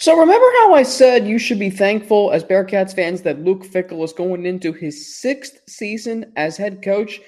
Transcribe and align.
So 0.00 0.16
remember 0.16 0.46
how 0.58 0.74
I 0.74 0.84
said 0.84 1.26
you 1.26 1.40
should 1.40 1.58
be 1.58 1.70
thankful 1.70 2.30
as 2.30 2.44
Bearcats 2.44 2.94
fans 2.94 3.22
that 3.22 3.42
Luke 3.42 3.64
Fickell 3.64 4.04
is 4.04 4.12
going 4.12 4.46
into 4.46 4.72
his 4.72 5.18
sixth 5.18 5.58
season 5.68 6.32
as 6.36 6.56
head 6.56 6.82
coach? 6.84 7.20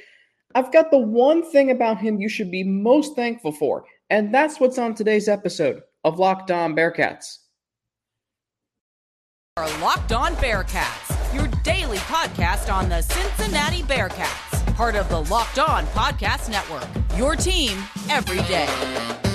I've 0.55 0.73
got 0.73 0.93
the 0.93 0.99
one 0.99 1.49
thing 1.51 1.73
about 1.73 1.99
him 1.99 2.21
you 2.21 2.29
should 2.29 2.51
be 2.51 2.63
most 2.63 3.17
thankful 3.17 3.51
for, 3.51 3.85
and 4.09 4.33
that's 4.33 4.61
what's 4.61 4.79
on 4.79 4.95
today's 4.95 5.29
episode 5.29 5.83
of 6.05 6.21
Locked 6.21 6.53
On 6.53 6.77
Bearcats. 6.77 7.39
Our 9.57 9.69
Locked 9.81 10.13
On 10.13 10.37
Bearcats, 10.37 11.35
your 11.35 11.49
daily 11.65 11.99
podcast 11.99 12.73
on 12.73 12.89
the 12.89 13.03
Cincinnati 13.03 13.83
Bearcats, 13.83 14.75
part 14.77 14.95
of 14.95 15.09
the 15.09 15.23
Locked 15.25 15.59
On 15.59 15.87
Podcast 15.87 16.49
Network. 16.49 16.89
Your 17.19 17.35
team 17.35 17.83
every 18.09 18.43
day. 18.49 19.30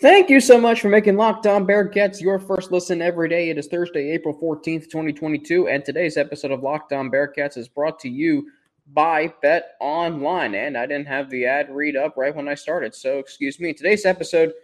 Thank 0.00 0.30
you 0.30 0.40
so 0.40 0.58
much 0.58 0.80
for 0.80 0.88
making 0.88 1.18
Locked 1.18 1.46
On 1.46 1.66
Bearcats 1.66 2.22
your 2.22 2.38
first 2.38 2.72
listen 2.72 3.02
every 3.02 3.28
day. 3.28 3.50
It 3.50 3.58
is 3.58 3.66
Thursday, 3.66 4.12
April 4.12 4.34
14th, 4.34 4.84
2022, 4.84 5.68
and 5.68 5.84
today's 5.84 6.16
episode 6.16 6.52
of 6.52 6.62
Locked 6.62 6.94
On 6.94 7.10
Bearcats 7.10 7.58
is 7.58 7.68
brought 7.68 7.98
to 7.98 8.08
you 8.08 8.48
by 8.94 9.30
BetOnline. 9.44 10.56
And 10.56 10.78
I 10.78 10.86
didn't 10.86 11.08
have 11.08 11.28
the 11.28 11.44
ad 11.44 11.68
read 11.70 11.96
up 11.96 12.16
right 12.16 12.34
when 12.34 12.48
I 12.48 12.54
started, 12.54 12.94
so 12.94 13.18
excuse 13.18 13.60
me. 13.60 13.74
Today's 13.74 14.06
episode 14.06 14.54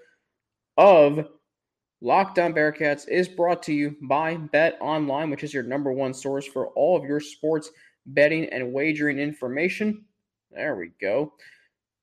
of 0.78 1.28
Locked 2.00 2.38
On 2.38 2.54
Bearcats 2.54 3.06
is 3.06 3.28
brought 3.28 3.62
to 3.64 3.74
you 3.74 3.94
by 4.08 4.38
BetOnline, 4.38 5.30
which 5.30 5.44
is 5.44 5.52
your 5.52 5.64
number 5.64 5.92
one 5.92 6.14
source 6.14 6.46
for 6.46 6.68
all 6.68 6.96
of 6.96 7.04
your 7.04 7.20
sports 7.20 7.70
betting 8.06 8.46
and 8.46 8.72
wagering 8.72 9.18
information. 9.18 10.06
There 10.50 10.76
we 10.76 10.92
go. 10.98 11.34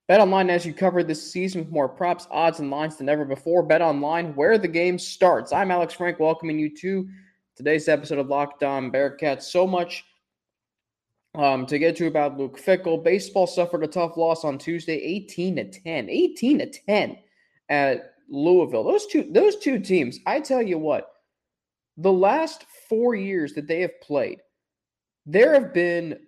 BetOnline 0.10 0.50
as 0.50 0.66
you 0.66 0.74
cover 0.74 1.02
this 1.02 1.32
season 1.32 1.62
with 1.62 1.72
more 1.72 1.88
props, 1.88 2.28
odds, 2.30 2.60
and 2.60 2.70
lines 2.70 2.98
than 2.98 3.08
ever 3.08 3.24
before. 3.24 3.66
BetOnline 3.66 4.36
where 4.36 4.58
the 4.58 4.68
game 4.68 5.00
starts. 5.00 5.54
I'm 5.54 5.72
Alex 5.72 5.94
Frank, 5.94 6.20
welcoming 6.20 6.60
you 6.60 6.76
to 6.78 7.08
today's 7.56 7.88
episode 7.88 8.18
of 8.18 8.28
Locked 8.28 8.64
On 8.64 8.92
Bearcats. 8.92 9.44
So 9.44 9.66
much 9.66 10.04
um, 11.36 11.66
to 11.68 11.80
get 11.80 11.96
to 11.98 12.08
about 12.08 12.38
Luke 12.38 12.60
Fickell. 12.60 13.02
Baseball 13.02 13.48
suffered 13.48 13.86
a 13.86 13.88
tough 13.88 14.18
loss 14.18 14.44
on 14.44 14.58
Tuesday, 14.58 14.96
18 14.96 15.56
to 15.56 15.72
10. 15.72 16.10
18 16.10 16.60
to 16.60 16.70
10 16.70 17.18
at 17.70 18.16
Louisville. 18.30 18.84
Those 18.84 19.08
two, 19.08 19.30
those 19.32 19.56
two 19.56 19.80
teams, 19.80 20.20
I 20.28 20.42
tell 20.42 20.62
you 20.62 20.78
what, 20.78 21.08
the 21.96 22.12
last 22.12 22.66
four 22.90 23.16
years 23.16 23.54
that 23.54 23.68
they 23.68 23.80
have 23.80 24.02
played, 24.02 24.40
there 25.26 25.54
have 25.54 25.74
been 25.74 26.20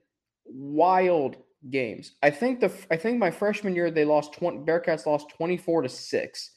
wild 0.45 1.35
games. 1.69 2.13
I 2.21 2.29
think 2.29 2.59
the 2.59 2.71
I 2.91 2.97
think 2.97 3.17
my 3.17 3.31
freshman 3.31 3.75
year 3.75 3.91
they 3.91 4.05
lost 4.05 4.33
20 4.33 4.59
Bearcats 4.59 5.05
lost 5.05 5.29
24 5.29 5.83
to 5.83 5.89
6. 5.89 6.51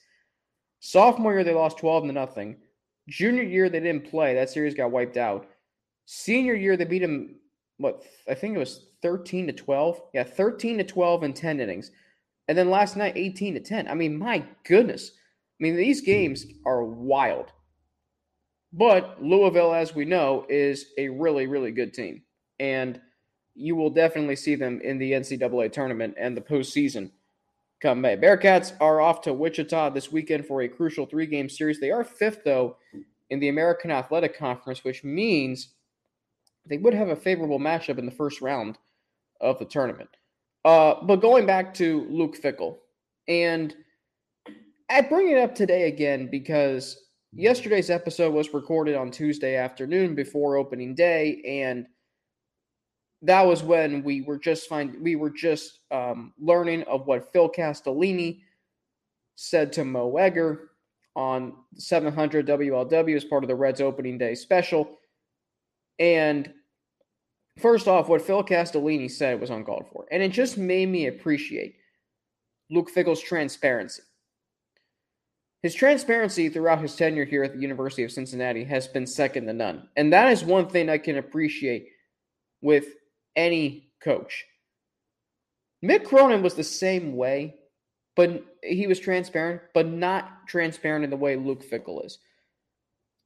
Sophomore 0.80 1.34
year 1.34 1.44
they 1.44 1.54
lost 1.54 1.78
12 1.78 2.04
to 2.04 2.12
nothing. 2.12 2.56
Junior 3.08 3.42
year 3.42 3.68
they 3.68 3.80
didn't 3.80 4.10
play. 4.10 4.34
That 4.34 4.50
series 4.50 4.74
got 4.74 4.90
wiped 4.90 5.16
out. 5.16 5.46
Senior 6.06 6.54
year 6.54 6.76
they 6.76 6.84
beat 6.84 7.00
them 7.00 7.36
what 7.78 8.02
I 8.28 8.34
think 8.34 8.54
it 8.54 8.58
was 8.58 8.86
13 9.02 9.46
to 9.46 9.52
12. 9.52 10.00
Yeah, 10.14 10.24
13 10.24 10.78
to 10.78 10.84
12 10.84 11.24
in 11.24 11.32
10 11.32 11.60
innings. 11.60 11.90
And 12.48 12.56
then 12.56 12.70
last 12.70 12.96
night 12.96 13.12
18 13.16 13.54
to 13.54 13.60
10. 13.60 13.88
I 13.88 13.94
mean, 13.94 14.18
my 14.18 14.44
goodness. 14.64 15.12
I 15.60 15.62
mean, 15.62 15.76
these 15.76 16.00
hmm. 16.00 16.06
games 16.06 16.46
are 16.66 16.84
wild. 16.84 17.52
But 18.72 19.22
Louisville 19.22 19.72
as 19.72 19.94
we 19.94 20.04
know 20.04 20.44
is 20.48 20.92
a 20.98 21.08
really 21.08 21.46
really 21.46 21.70
good 21.70 21.94
team. 21.94 22.22
And 22.60 23.00
you 23.58 23.74
will 23.76 23.90
definitely 23.90 24.36
see 24.36 24.54
them 24.54 24.80
in 24.82 24.98
the 24.98 25.12
NCAA 25.12 25.72
tournament 25.72 26.14
and 26.16 26.36
the 26.36 26.40
postseason 26.40 27.10
come 27.80 28.00
May. 28.00 28.16
Bearcats 28.16 28.72
are 28.80 29.00
off 29.00 29.20
to 29.22 29.32
Wichita 29.32 29.90
this 29.90 30.10
weekend 30.10 30.46
for 30.46 30.62
a 30.62 30.68
crucial 30.68 31.06
three 31.06 31.26
game 31.26 31.48
series. 31.48 31.80
They 31.80 31.90
are 31.90 32.04
fifth, 32.04 32.42
though, 32.44 32.76
in 33.30 33.40
the 33.40 33.48
American 33.48 33.90
Athletic 33.90 34.36
Conference, 34.38 34.84
which 34.84 35.04
means 35.04 35.74
they 36.66 36.78
would 36.78 36.94
have 36.94 37.08
a 37.08 37.16
favorable 37.16 37.58
matchup 37.58 37.98
in 37.98 38.06
the 38.06 38.12
first 38.12 38.40
round 38.40 38.78
of 39.40 39.58
the 39.58 39.64
tournament. 39.64 40.10
Uh, 40.64 40.94
but 41.02 41.16
going 41.16 41.46
back 41.46 41.72
to 41.74 42.06
Luke 42.10 42.36
Fickell, 42.40 42.78
and 43.28 43.74
I 44.90 45.02
bring 45.02 45.30
it 45.30 45.38
up 45.38 45.54
today 45.54 45.88
again 45.88 46.28
because 46.30 47.04
yesterday's 47.32 47.90
episode 47.90 48.32
was 48.32 48.52
recorded 48.52 48.96
on 48.96 49.10
Tuesday 49.10 49.56
afternoon 49.56 50.14
before 50.14 50.56
opening 50.56 50.94
day, 50.94 51.42
and 51.46 51.86
that 53.22 53.42
was 53.42 53.62
when 53.62 54.02
we 54.02 54.20
were 54.20 54.38
just 54.38 54.68
find 54.68 55.00
we 55.00 55.16
were 55.16 55.30
just 55.30 55.80
um, 55.90 56.32
learning 56.38 56.82
of 56.84 57.06
what 57.06 57.32
Phil 57.32 57.48
Castellini 57.50 58.40
said 59.34 59.72
to 59.74 59.84
Mo 59.84 60.16
Egger 60.16 60.70
on 61.16 61.54
700 61.76 62.46
WLW 62.46 63.16
as 63.16 63.24
part 63.24 63.42
of 63.42 63.48
the 63.48 63.54
Reds 63.54 63.80
opening 63.80 64.18
day 64.18 64.34
special. 64.34 64.98
And 65.98 66.52
first 67.58 67.88
off, 67.88 68.08
what 68.08 68.22
Phil 68.22 68.44
Castellini 68.44 69.10
said 69.10 69.40
was 69.40 69.50
uncalled 69.50 69.86
for, 69.92 70.06
and 70.12 70.22
it 70.22 70.30
just 70.30 70.56
made 70.56 70.88
me 70.88 71.08
appreciate 71.08 71.74
Luke 72.70 72.90
Fickell's 72.90 73.20
transparency. 73.20 74.02
His 75.62 75.74
transparency 75.74 76.48
throughout 76.48 76.80
his 76.80 76.94
tenure 76.94 77.24
here 77.24 77.42
at 77.42 77.52
the 77.52 77.58
University 77.58 78.04
of 78.04 78.12
Cincinnati 78.12 78.62
has 78.62 78.86
been 78.86 79.08
second 79.08 79.46
to 79.46 79.52
none. 79.52 79.88
And 79.96 80.12
that 80.12 80.30
is 80.30 80.44
one 80.44 80.68
thing 80.68 80.88
I 80.88 80.98
can 80.98 81.18
appreciate 81.18 81.88
with 82.60 82.86
any 83.38 83.88
coach. 84.02 84.44
Mick 85.82 86.04
Cronin 86.04 86.42
was 86.42 86.54
the 86.54 86.64
same 86.64 87.16
way, 87.16 87.54
but 88.16 88.44
he 88.64 88.88
was 88.88 88.98
transparent, 88.98 89.62
but 89.72 89.86
not 89.86 90.48
transparent 90.48 91.04
in 91.04 91.10
the 91.10 91.16
way 91.16 91.36
Luke 91.36 91.64
Fickell 91.64 92.04
is. 92.04 92.18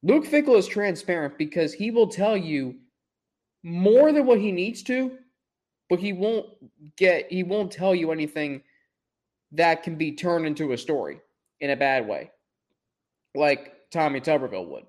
Luke 0.03 0.27
Fickell 0.27 0.59
is 0.59 0.67
transparent 0.67 1.39
because 1.39 1.73
he 1.73 1.91
will 1.91 2.09
tell 2.09 2.37
you 2.37 2.77
more 3.63 4.13
than 4.13 4.27
what 4.27 4.39
he 4.39 4.53
needs 4.53 4.83
to, 4.83 5.17
but 5.89 5.99
he 5.99 6.13
won't 6.13 6.47
get 6.97 7.31
he 7.33 7.43
won't 7.43 7.73
tell 7.73 7.95
you 7.95 8.13
anything 8.13 8.63
that 9.53 9.83
can 9.83 9.97
be 9.97 10.13
turned 10.13 10.47
into 10.47 10.73
a 10.73 10.79
story 10.79 11.21
in 11.61 11.71
a 11.71 11.77
bad 11.77 12.07
way, 12.07 12.31
like 13.35 13.75
Tommy 13.91 14.21
Tuberville 14.21 14.69
would. 14.69 14.85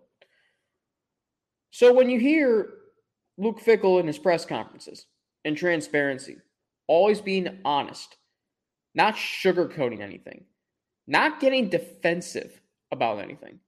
So 1.72 1.94
when 1.94 2.10
you 2.10 2.20
hear 2.20 2.70
Luke 3.38 3.62
Fickell 3.62 4.00
in 4.00 4.08
his 4.08 4.18
press 4.18 4.46
conferences, 4.46 5.06
and 5.46 5.58
transparency, 5.58 6.38
always 6.88 7.22
being 7.22 7.60
honest, 7.66 8.18
not 8.96 9.16
sugarcoating 9.16 10.02
anything, 10.02 10.46
not 11.08 11.40
getting 11.40 11.70
defensive 11.70 12.62
about 12.92 13.20
anything. 13.20 13.60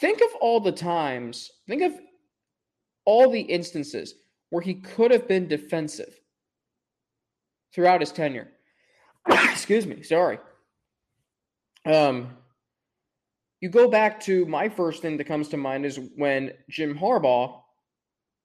Think 0.00 0.20
of 0.20 0.34
all 0.40 0.60
the 0.60 0.72
times, 0.72 1.50
think 1.68 1.82
of 1.82 1.92
all 3.04 3.30
the 3.30 3.40
instances 3.40 4.14
where 4.50 4.62
he 4.62 4.74
could 4.74 5.10
have 5.10 5.28
been 5.28 5.48
defensive 5.48 6.18
throughout 7.72 8.00
his 8.00 8.12
tenure. 8.12 8.48
Excuse 9.30 9.86
me, 9.86 10.02
sorry. 10.02 10.38
Um, 11.86 12.30
you 13.60 13.68
go 13.68 13.88
back 13.88 14.20
to 14.20 14.46
my 14.46 14.68
first 14.68 15.02
thing 15.02 15.16
that 15.16 15.24
comes 15.24 15.48
to 15.48 15.56
mind 15.56 15.86
is 15.86 15.98
when 16.16 16.52
Jim 16.68 16.96
Harbaugh, 16.96 17.60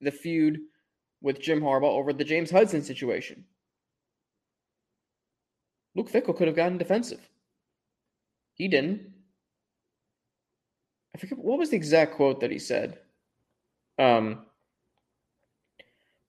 the 0.02 0.12
feud 0.12 0.59
with 1.22 1.41
Jim 1.41 1.62
Harbaugh 1.62 1.84
over 1.84 2.13
the 2.13 2.24
James 2.24 2.52
Hudson 2.52 2.84
situation. 2.84 3.46
Luke 5.96 6.12
Fickell 6.12 6.35
could 6.35 6.47
have 6.47 6.56
gotten 6.56 6.78
defensive. 6.78 7.30
He 8.53 8.68
didn't. 8.68 9.02
I 11.16 11.18
forget 11.18 11.38
what 11.40 11.59
was 11.59 11.72
the 11.72 11.75
exact 11.75 12.16
quote 12.16 12.41
that 12.41 12.52
he 12.52 12.59
said. 12.59 13.00
Um, 13.97 14.46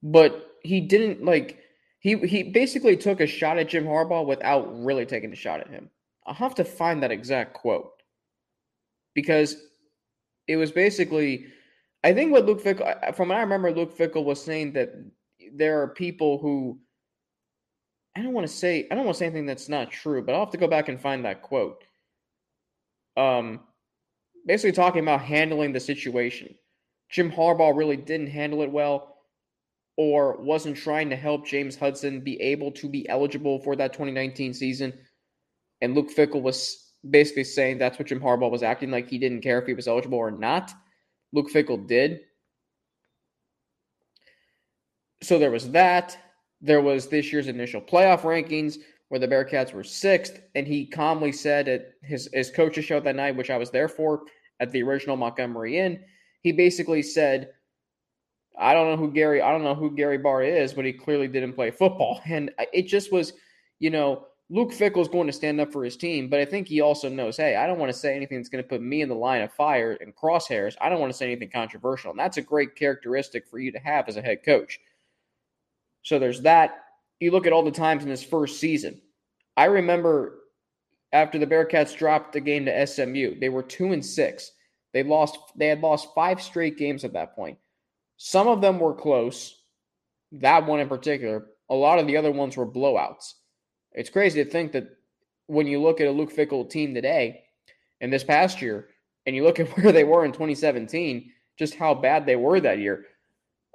but 0.02 0.56
he 0.62 0.80
didn't 0.80 1.24
like 1.24 1.58
he 2.00 2.16
he 2.16 2.42
basically 2.42 2.96
took 2.96 3.20
a 3.20 3.26
shot 3.26 3.58
at 3.58 3.68
Jim 3.68 3.84
Harbaugh 3.84 4.26
without 4.26 4.66
really 4.82 5.06
taking 5.06 5.32
a 5.32 5.36
shot 5.36 5.60
at 5.60 5.68
him. 5.68 5.90
I'll 6.26 6.34
have 6.34 6.54
to 6.56 6.64
find 6.64 7.02
that 7.02 7.10
exact 7.10 7.54
quote 7.54 8.02
because 9.14 9.56
it 10.46 10.56
was 10.56 10.72
basically 10.72 11.46
I 12.02 12.14
think 12.14 12.32
what 12.32 12.46
Luke 12.46 12.62
Fickell, 12.62 13.14
from 13.14 13.28
what 13.28 13.38
I 13.38 13.42
remember, 13.42 13.72
Luke 13.72 13.96
Fickell 13.96 14.24
was 14.24 14.42
saying 14.42 14.72
that 14.72 14.94
there 15.52 15.82
are 15.82 15.88
people 15.88 16.38
who 16.38 16.78
I 18.16 18.22
don't 18.22 18.32
want 18.32 18.46
to 18.46 18.52
say 18.52 18.86
I 18.90 18.94
don't 18.94 19.04
want 19.04 19.16
to 19.16 19.18
say 19.18 19.26
anything 19.26 19.46
that's 19.46 19.68
not 19.68 19.90
true, 19.90 20.22
but 20.22 20.34
I'll 20.34 20.40
have 20.44 20.50
to 20.50 20.58
go 20.58 20.68
back 20.68 20.88
and 20.88 21.00
find 21.00 21.24
that 21.24 21.42
quote. 21.42 21.84
Um, 23.16 23.60
basically 24.46 24.72
talking 24.72 25.02
about 25.02 25.22
handling 25.22 25.72
the 25.72 25.80
situation. 25.80 26.54
Jim 27.10 27.30
Harbaugh 27.30 27.76
really 27.76 27.96
didn't 27.96 28.28
handle 28.28 28.62
it 28.62 28.70
well, 28.70 29.16
or 29.96 30.40
wasn't 30.40 30.76
trying 30.76 31.10
to 31.10 31.16
help 31.16 31.46
James 31.46 31.76
Hudson 31.76 32.20
be 32.20 32.40
able 32.40 32.70
to 32.72 32.88
be 32.88 33.08
eligible 33.08 33.58
for 33.60 33.76
that 33.76 33.92
2019 33.92 34.54
season. 34.54 34.92
And 35.80 35.94
Luke 35.94 36.10
Fickell 36.10 36.42
was 36.42 36.92
basically 37.08 37.44
saying 37.44 37.78
that's 37.78 37.98
what 37.98 38.08
Jim 38.08 38.20
Harbaugh 38.20 38.50
was 38.50 38.62
acting 38.62 38.90
like 38.90 39.08
he 39.08 39.18
didn't 39.18 39.42
care 39.42 39.60
if 39.60 39.66
he 39.66 39.74
was 39.74 39.88
eligible 39.88 40.18
or 40.18 40.30
not. 40.30 40.72
Luke 41.32 41.50
Fickell 41.50 41.86
did. 41.86 42.20
so 45.22 45.38
there 45.38 45.50
was 45.50 45.70
that. 45.70 46.16
There 46.60 46.80
was 46.80 47.08
this 47.08 47.32
year's 47.32 47.48
initial 47.48 47.80
playoff 47.80 48.20
rankings 48.22 48.78
where 49.08 49.20
the 49.20 49.28
Bearcats 49.28 49.72
were 49.72 49.84
sixth, 49.84 50.40
and 50.54 50.66
he 50.66 50.86
calmly 50.86 51.32
said 51.32 51.68
at 51.68 51.94
his, 52.02 52.28
his 52.32 52.50
coaches 52.50 52.84
show 52.84 53.00
that 53.00 53.16
night, 53.16 53.36
which 53.36 53.50
I 53.50 53.56
was 53.56 53.70
there 53.70 53.88
for 53.88 54.22
at 54.60 54.70
the 54.70 54.82
original 54.82 55.16
Montgomery 55.16 55.78
Inn, 55.78 56.00
he 56.42 56.52
basically 56.52 57.02
said, 57.02 57.50
I 58.58 58.74
don't 58.74 58.88
know 58.88 58.96
who 58.96 59.10
Gary, 59.10 59.42
I 59.42 59.50
don't 59.50 59.64
know 59.64 59.74
who 59.74 59.94
Gary 59.94 60.18
Barr 60.18 60.42
is, 60.42 60.74
but 60.74 60.84
he 60.84 60.92
clearly 60.92 61.28
didn't 61.28 61.54
play 61.54 61.70
football. 61.70 62.20
And 62.26 62.50
it 62.72 62.82
just 62.82 63.10
was, 63.10 63.32
you 63.78 63.90
know, 63.90 64.26
Luke 64.52 64.72
Fickell 64.72 65.00
is 65.00 65.06
going 65.06 65.28
to 65.28 65.32
stand 65.32 65.60
up 65.60 65.72
for 65.72 65.84
his 65.84 65.96
team, 65.96 66.28
but 66.28 66.40
I 66.40 66.44
think 66.44 66.66
he 66.66 66.80
also 66.80 67.08
knows, 67.08 67.36
hey, 67.36 67.54
I 67.54 67.68
don't 67.68 67.78
want 67.78 67.92
to 67.92 67.96
say 67.96 68.16
anything 68.16 68.38
that's 68.38 68.48
going 68.48 68.64
to 68.64 68.68
put 68.68 68.82
me 68.82 69.00
in 69.00 69.08
the 69.08 69.14
line 69.14 69.42
of 69.42 69.52
fire 69.52 69.96
and 70.00 70.14
crosshairs. 70.14 70.74
I 70.80 70.88
don't 70.88 70.98
want 70.98 71.12
to 71.12 71.16
say 71.16 71.26
anything 71.26 71.50
controversial. 71.50 72.10
And 72.10 72.18
that's 72.18 72.36
a 72.36 72.42
great 72.42 72.74
characteristic 72.74 73.46
for 73.46 73.60
you 73.60 73.70
to 73.70 73.78
have 73.78 74.08
as 74.08 74.16
a 74.16 74.22
head 74.22 74.44
coach. 74.44 74.80
So 76.02 76.18
there's 76.18 76.40
that. 76.40 76.84
You 77.20 77.30
look 77.30 77.46
at 77.46 77.52
all 77.52 77.62
the 77.62 77.70
times 77.70 78.02
in 78.02 78.10
his 78.10 78.24
first 78.24 78.58
season. 78.58 79.00
I 79.56 79.66
remember 79.66 80.40
after 81.12 81.38
the 81.38 81.46
Bearcats 81.46 81.96
dropped 81.96 82.32
the 82.32 82.40
game 82.40 82.64
to 82.64 82.86
SMU, 82.86 83.38
they 83.38 83.50
were 83.50 83.62
two 83.62 83.92
and 83.92 84.04
six. 84.04 84.50
They 84.92 85.04
lost, 85.04 85.38
they 85.54 85.68
had 85.68 85.80
lost 85.80 86.08
five 86.12 86.42
straight 86.42 86.76
games 86.76 87.04
at 87.04 87.12
that 87.12 87.36
point. 87.36 87.58
Some 88.16 88.48
of 88.48 88.60
them 88.60 88.80
were 88.80 88.94
close. 88.94 89.62
That 90.32 90.66
one 90.66 90.80
in 90.80 90.88
particular. 90.88 91.46
A 91.68 91.74
lot 91.74 92.00
of 92.00 92.08
the 92.08 92.16
other 92.16 92.32
ones 92.32 92.56
were 92.56 92.66
blowouts. 92.66 93.34
It's 93.92 94.10
crazy 94.10 94.42
to 94.42 94.50
think 94.50 94.72
that 94.72 94.88
when 95.46 95.66
you 95.66 95.82
look 95.82 96.00
at 96.00 96.06
a 96.06 96.12
Luke 96.12 96.34
Fickell 96.34 96.68
team 96.68 96.94
today 96.94 97.44
and 98.00 98.12
this 98.12 98.24
past 98.24 98.62
year, 98.62 98.88
and 99.26 99.34
you 99.34 99.44
look 99.44 99.60
at 99.60 99.68
where 99.76 99.92
they 99.92 100.04
were 100.04 100.24
in 100.24 100.32
2017, 100.32 101.30
just 101.58 101.74
how 101.74 101.94
bad 101.94 102.24
they 102.24 102.36
were 102.36 102.60
that 102.60 102.78
year. 102.78 103.06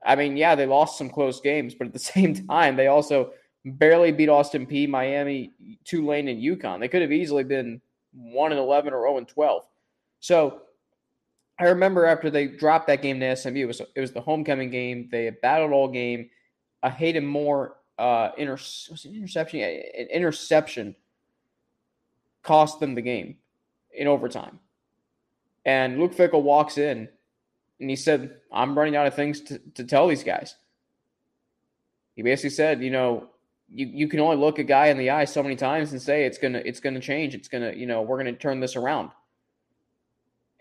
I 0.05 0.15
mean, 0.15 0.37
yeah, 0.37 0.55
they 0.55 0.65
lost 0.65 0.97
some 0.97 1.09
close 1.09 1.41
games, 1.41 1.73
but 1.75 1.87
at 1.87 1.93
the 1.93 1.99
same 2.15 2.47
time, 2.47 2.75
they 2.75 2.87
also 2.87 3.31
barely 3.65 4.11
beat 4.11 4.29
Austin 4.29 4.65
Peay, 4.65 4.87
Miami, 4.87 5.51
Tulane, 5.83 6.27
and 6.27 6.41
UConn. 6.41 6.79
They 6.79 6.87
could 6.87 7.01
have 7.01 7.11
easily 7.11 7.43
been 7.43 7.81
1 8.13 8.51
and 8.51 8.59
11 8.59 8.93
or 8.93 9.07
0 9.07 9.17
and 9.17 9.27
12. 9.27 9.63
So 10.19 10.61
I 11.59 11.65
remember 11.65 12.05
after 12.05 12.29
they 12.29 12.47
dropped 12.47 12.87
that 12.87 13.01
game 13.01 13.19
to 13.19 13.35
SMU, 13.35 13.63
it 13.63 13.65
was, 13.65 13.81
it 13.95 14.01
was 14.01 14.11
the 14.11 14.21
homecoming 14.21 14.69
game. 14.69 15.09
They 15.11 15.29
battled 15.41 15.71
all 15.71 15.87
game. 15.87 16.29
I 16.83 16.89
hated 16.89 17.23
more 17.23 17.77
uh, 17.97 18.29
interception? 18.37 19.59
Yeah, 19.59 19.67
an 19.67 20.07
interception 20.07 20.95
cost 22.43 22.79
them 22.79 22.95
the 22.95 23.01
game 23.01 23.37
in 23.93 24.07
overtime. 24.07 24.59
And 25.65 25.99
Luke 25.99 26.15
Fickell 26.15 26.43
walks 26.43 26.77
in 26.77 27.09
and 27.79 27.89
he 27.89 27.95
said, 27.95 28.37
I'm 28.51 28.77
running 28.77 28.95
out 28.95 29.07
of 29.07 29.15
things 29.15 29.41
to, 29.41 29.59
to 29.73 29.83
tell 29.83 30.07
these 30.07 30.23
guys. 30.23 30.55
He 32.15 32.21
basically 32.21 32.51
said, 32.51 32.81
you 32.81 32.91
know, 32.91 33.29
you, 33.69 33.87
you 33.87 34.07
can 34.07 34.19
only 34.19 34.37
look 34.37 34.59
a 34.59 34.63
guy 34.63 34.87
in 34.87 34.97
the 34.97 35.09
eye 35.09 35.25
so 35.25 35.43
many 35.43 35.55
times 35.55 35.91
and 35.91 36.01
say 36.01 36.25
it's 36.25 36.37
gonna 36.37 36.61
it's 36.63 36.79
gonna 36.79 36.99
change. 36.99 37.33
It's 37.35 37.47
gonna, 37.47 37.73
you 37.73 37.87
know, 37.87 38.03
we're 38.03 38.17
gonna 38.17 38.33
turn 38.33 38.59
this 38.59 38.75
around. 38.75 39.09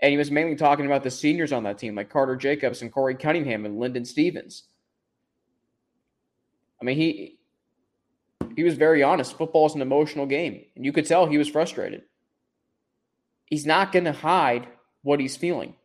And 0.01 0.11
he 0.11 0.17
was 0.17 0.31
mainly 0.31 0.57
talking 0.57 0.87
about 0.87 1.03
the 1.03 1.11
seniors 1.11 1.53
on 1.53 1.63
that 1.65 1.79
team, 1.79 1.95
like 1.95 2.11
Carter 2.11 2.35
Jacobs 2.35 2.83
and 2.83 2.93
Corey 2.93 3.15
Cunningham 3.15 3.65
and 3.65 3.79
Lyndon 3.79 4.05
Stevens. 4.05 4.65
I 6.85 6.87
mean, 6.87 6.97
he 6.99 7.39
he 8.57 8.63
was 8.63 8.75
very 8.75 9.03
honest. 9.03 9.39
Football 9.39 9.65
is 9.65 9.75
an 9.75 9.81
emotional 9.81 10.27
game, 10.27 10.67
and 10.77 10.85
you 10.85 10.93
could 10.93 11.07
tell 11.07 11.25
he 11.25 11.39
was 11.39 11.49
frustrated. 11.49 12.03
He's 13.47 13.65
not 13.65 13.91
going 13.91 14.05
to 14.05 14.13
hide 14.13 14.69
what 15.03 15.19
he's 15.19 15.35
feeling. 15.35 15.77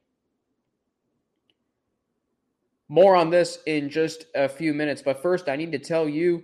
More 2.90 3.16
on 3.16 3.30
this 3.30 3.60
in 3.66 3.90
just 3.90 4.26
a 4.36 4.50
few 4.50 4.74
minutes, 4.74 5.02
but 5.02 5.22
first, 5.22 5.48
I 5.48 5.56
need 5.56 5.72
to 5.72 5.80
tell 5.80 6.10
you 6.10 6.44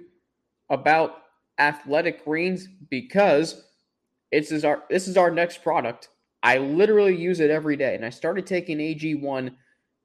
about 0.69 1.23
Athletic 1.59 2.23
Greens 2.23 2.65
because 2.89 3.61
it's 4.31 4.53
is 4.53 4.63
our 4.63 4.83
this 4.89 5.09
is 5.09 5.17
our 5.17 5.31
next 5.31 5.63
product. 5.63 6.07
I 6.41 6.59
literally 6.59 7.17
use 7.17 7.41
it 7.41 7.49
every 7.49 7.75
day, 7.75 7.93
and 7.93 8.05
I 8.05 8.09
started 8.09 8.47
taking 8.47 8.77
AG1 8.77 9.53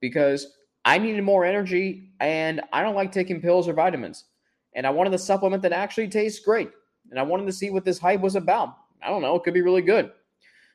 because 0.00 0.48
I 0.84 0.98
needed 0.98 1.22
more 1.22 1.44
energy, 1.44 2.14
and 2.18 2.62
I 2.72 2.82
don't 2.82 2.96
like 2.96 3.12
taking 3.12 3.40
pills 3.40 3.68
or 3.68 3.74
vitamins 3.74 4.24
and 4.74 4.86
I 4.86 4.90
wanted 4.90 5.14
a 5.14 5.18
supplement 5.18 5.62
that 5.62 5.72
actually 5.72 6.08
tastes 6.08 6.44
great. 6.44 6.70
And 7.10 7.18
I 7.18 7.22
wanted 7.22 7.46
to 7.46 7.52
see 7.52 7.70
what 7.70 7.84
this 7.84 7.98
hype 7.98 8.20
was 8.20 8.36
about. 8.36 8.76
I 9.02 9.08
don't 9.08 9.22
know, 9.22 9.34
it 9.36 9.42
could 9.42 9.54
be 9.54 9.62
really 9.62 9.82
good. 9.82 10.12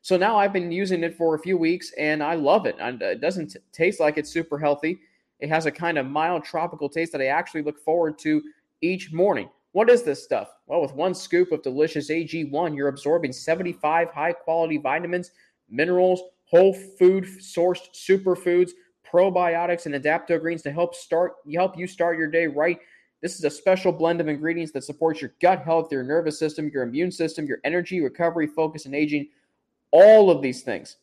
So 0.01 0.17
now 0.17 0.37
I've 0.37 0.53
been 0.53 0.71
using 0.71 1.03
it 1.03 1.17
for 1.17 1.35
a 1.35 1.39
few 1.39 1.57
weeks 1.57 1.91
and 1.97 2.21
I 2.21 2.35
love 2.35 2.65
it. 2.65 2.75
And 2.79 3.01
uh, 3.01 3.07
it 3.07 3.21
doesn't 3.21 3.53
t- 3.53 3.59
taste 3.71 3.99
like 3.99 4.17
it's 4.17 4.29
super 4.29 4.59
healthy. 4.59 4.99
It 5.39 5.49
has 5.49 5.65
a 5.65 5.71
kind 5.71 5.97
of 5.97 6.05
mild 6.05 6.43
tropical 6.43 6.89
taste 6.89 7.11
that 7.13 7.21
I 7.21 7.27
actually 7.27 7.63
look 7.63 7.79
forward 7.79 8.19
to 8.19 8.41
each 8.81 9.11
morning. 9.11 9.49
What 9.71 9.89
is 9.89 10.03
this 10.03 10.23
stuff? 10.23 10.49
Well, 10.67 10.81
with 10.81 10.93
one 10.93 11.13
scoop 11.13 11.51
of 11.51 11.63
delicious 11.63 12.09
AG1, 12.09 12.75
you're 12.75 12.87
absorbing 12.87 13.33
75 13.33 14.09
high 14.09 14.31
quality 14.31 14.77
vitamins, 14.77 15.31
minerals, 15.69 16.21
whole 16.45 16.73
food 16.73 17.25
sourced 17.25 17.89
superfoods, 17.93 18.71
probiotics, 19.11 19.85
and 19.85 19.95
adaptogens 19.95 20.63
to 20.63 20.71
help 20.71 20.95
start 20.95 21.33
help 21.53 21.77
you 21.77 21.87
start 21.87 22.17
your 22.17 22.29
day 22.29 22.47
right 22.47 22.79
this 23.25 23.39
is 23.39 23.43
a 23.43 23.49
special 23.49 23.91
blend 23.91 24.21
of 24.21 24.27
ingredients 24.27 24.71
that 24.73 24.83
supports 24.83 25.19
your 25.19 25.33
gut 25.41 25.63
health, 25.63 25.91
your 25.91 26.03
nervous 26.03 26.37
system, 26.37 26.69
your 26.71 26.83
immune 26.83 27.11
system, 27.11 27.47
your 27.47 27.57
energy, 27.63 27.99
recovery, 27.99 28.45
focus, 28.45 28.85
and 28.85 28.93
aging. 28.93 29.27
All 29.89 30.29
of 30.29 30.43
these 30.43 30.61
things. 30.61 30.97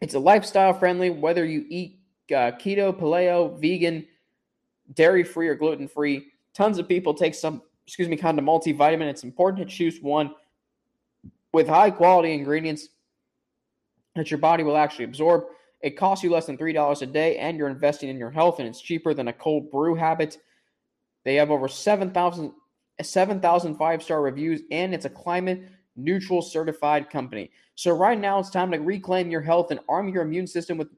It's 0.00 0.14
a 0.14 0.18
lifestyle 0.18 0.72
friendly, 0.72 1.10
whether 1.10 1.44
you 1.44 1.66
eat 1.68 1.98
uh, 2.30 2.52
keto, 2.52 2.98
paleo, 2.98 3.60
vegan, 3.60 4.06
dairy 4.94 5.22
free, 5.22 5.48
or 5.48 5.54
gluten 5.54 5.86
free. 5.86 6.28
Tons 6.54 6.78
of 6.78 6.88
people 6.88 7.12
take 7.12 7.34
some, 7.34 7.60
excuse 7.86 8.08
me, 8.08 8.16
kind 8.16 8.38
of 8.38 8.46
multivitamin. 8.46 9.02
It's 9.02 9.22
important 9.22 9.68
to 9.68 9.70
choose 9.70 10.00
one 10.00 10.34
with 11.52 11.68
high 11.68 11.90
quality 11.90 12.32
ingredients 12.32 12.88
that 14.16 14.30
your 14.30 14.38
body 14.38 14.62
will 14.62 14.78
actually 14.78 15.04
absorb. 15.04 15.44
It 15.82 15.90
costs 15.90 16.24
you 16.24 16.30
less 16.30 16.46
than 16.46 16.56
$3 16.56 17.02
a 17.02 17.06
day, 17.06 17.36
and 17.36 17.58
you're 17.58 17.68
investing 17.68 18.08
in 18.08 18.16
your 18.16 18.30
health, 18.30 18.60
and 18.60 18.66
it's 18.66 18.80
cheaper 18.80 19.12
than 19.12 19.28
a 19.28 19.32
cold 19.34 19.70
brew 19.70 19.94
habit. 19.94 20.38
They 21.24 21.34
have 21.36 21.50
over 21.50 21.68
7,000 21.68 22.52
7, 23.00 23.40
five 23.76 24.02
star 24.02 24.22
reviews, 24.22 24.62
and 24.70 24.92
it's 24.94 25.04
a 25.04 25.10
climate 25.10 25.68
neutral 25.96 26.42
certified 26.42 27.10
company. 27.10 27.50
So, 27.74 27.92
right 27.96 28.18
now, 28.18 28.38
it's 28.38 28.50
time 28.50 28.70
to 28.72 28.78
reclaim 28.78 29.30
your 29.30 29.40
health 29.40 29.70
and 29.70 29.80
arm 29.88 30.08
your 30.08 30.22
immune 30.22 30.46
system 30.46 30.78
with 30.78 30.88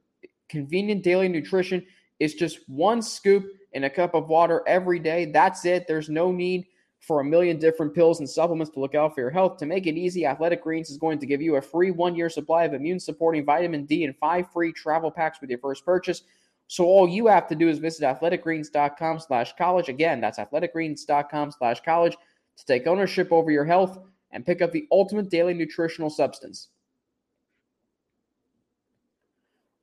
convenient 0.49 1.03
daily 1.03 1.29
nutrition. 1.29 1.85
It's 2.19 2.35
just 2.35 2.69
one 2.69 3.03
scoop 3.03 3.47
in 3.73 3.85
a 3.85 3.91
cup 3.91 4.15
of 4.15 4.29
water 4.29 4.63
every 4.67 4.99
day. 4.99 5.27
That's 5.27 5.65
it. 5.65 5.87
There's 5.87 6.09
no 6.09 6.33
need 6.33 6.67
for 7.00 7.21
a 7.21 7.25
million 7.25 7.59
different 7.59 7.95
pills 7.95 8.21
and 8.21 8.29
supplements 8.29 8.73
to 8.75 8.81
look 8.81 8.95
out 8.95 9.15
for 9.15 9.23
your 9.23 9.31
health. 9.31 9.57
To 9.59 9.67
make 9.67 9.87
it 9.87 9.97
easy, 9.97 10.27
Athletic 10.27 10.62
Greens 10.62 10.91
is 10.91 10.99
going 10.99 11.19
to 11.19 11.27
give 11.27 11.41
you 11.41 11.57
a 11.57 11.62
free 11.62 11.91
one 11.91 12.15
year 12.15 12.29
supply 12.29 12.65
of 12.65 12.75
immune 12.75 13.00
supporting 13.00 13.45
vitamin 13.45 13.87
D 13.87 14.05
and 14.05 14.17
five 14.17 14.50
free 14.53 14.73
travel 14.73 15.11
packs 15.11 15.41
with 15.41 15.49
your 15.49 15.59
first 15.61 15.85
purchase. 15.85 16.23
So 16.71 16.85
all 16.85 17.09
you 17.09 17.27
have 17.27 17.49
to 17.49 17.57
do 17.57 17.69
is 17.69 17.81
visit 17.81 18.05
athleticgreens.com 18.05 19.19
slash 19.19 19.57
college. 19.59 19.89
Again, 19.89 20.21
that's 20.21 20.39
athleticgreens.com 20.39 21.50
slash 21.50 21.81
college 21.81 22.17
to 22.59 22.65
take 22.65 22.87
ownership 22.87 23.33
over 23.33 23.50
your 23.50 23.65
health 23.65 23.99
and 24.31 24.47
pick 24.47 24.62
up 24.62 24.71
the 24.71 24.87
ultimate 24.93 25.31
daily 25.31 25.53
nutritional 25.53 26.09
substance. 26.09 26.69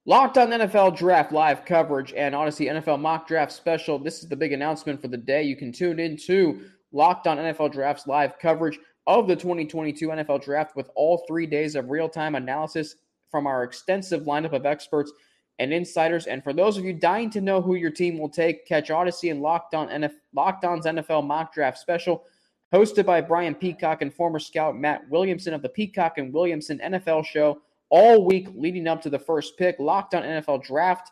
Locked 0.05 0.37
on 0.37 0.47
NFL 0.47 0.95
Draft 0.95 1.33
live 1.33 1.65
coverage 1.65 2.13
and 2.13 2.33
Audacy 2.33 2.71
NFL 2.71 3.01
mock 3.01 3.27
draft 3.27 3.51
special. 3.51 3.99
This 3.99 4.23
is 4.23 4.29
the 4.29 4.37
big 4.37 4.53
announcement 4.53 5.01
for 5.01 5.09
the 5.09 5.17
day. 5.17 5.43
You 5.43 5.57
can 5.57 5.73
tune 5.73 5.99
in 5.99 6.15
to 6.19 6.61
Locked 6.93 7.27
on 7.27 7.37
NFL 7.37 7.73
Drafts 7.73 8.07
live 8.07 8.39
coverage 8.39 8.79
of 9.07 9.27
the 9.27 9.35
2022 9.35 10.07
NFL 10.07 10.41
Draft 10.41 10.77
with 10.77 10.89
all 10.95 11.25
three 11.27 11.47
days 11.47 11.75
of 11.75 11.89
real 11.89 12.07
time 12.07 12.35
analysis 12.35 12.95
from 13.29 13.45
our 13.45 13.65
extensive 13.65 14.23
lineup 14.23 14.53
of 14.53 14.65
experts 14.65 15.11
and 15.59 15.73
insiders. 15.73 16.27
And 16.27 16.43
for 16.43 16.53
those 16.53 16.77
of 16.77 16.85
you 16.85 16.93
dying 16.93 17.29
to 17.31 17.41
know 17.41 17.61
who 17.61 17.75
your 17.75 17.91
team 17.91 18.17
will 18.17 18.29
take, 18.29 18.65
catch 18.65 18.89
Audacy 18.89 19.31
and 19.31 19.41
Locked, 19.41 19.73
on 19.73 19.87
NF- 19.89 20.15
Locked 20.33 20.65
On's 20.65 20.85
NFL 20.85 21.25
mock 21.25 21.53
draft 21.53 21.77
special, 21.77 22.25
hosted 22.73 23.05
by 23.05 23.21
Brian 23.21 23.55
Peacock 23.55 24.01
and 24.01 24.13
former 24.13 24.39
scout 24.39 24.77
Matt 24.77 25.07
Williamson 25.09 25.53
of 25.53 25.61
the 25.61 25.69
Peacock 25.69 26.17
and 26.17 26.33
Williamson 26.33 26.79
NFL 26.83 27.25
show 27.25 27.61
all 27.89 28.25
week 28.25 28.47
leading 28.53 28.87
up 28.87 29.01
to 29.01 29.09
the 29.09 29.19
first 29.19 29.57
pick. 29.57 29.77
Locked 29.79 30.13
on 30.13 30.23
NFL 30.23 30.63
Draft 30.63 31.11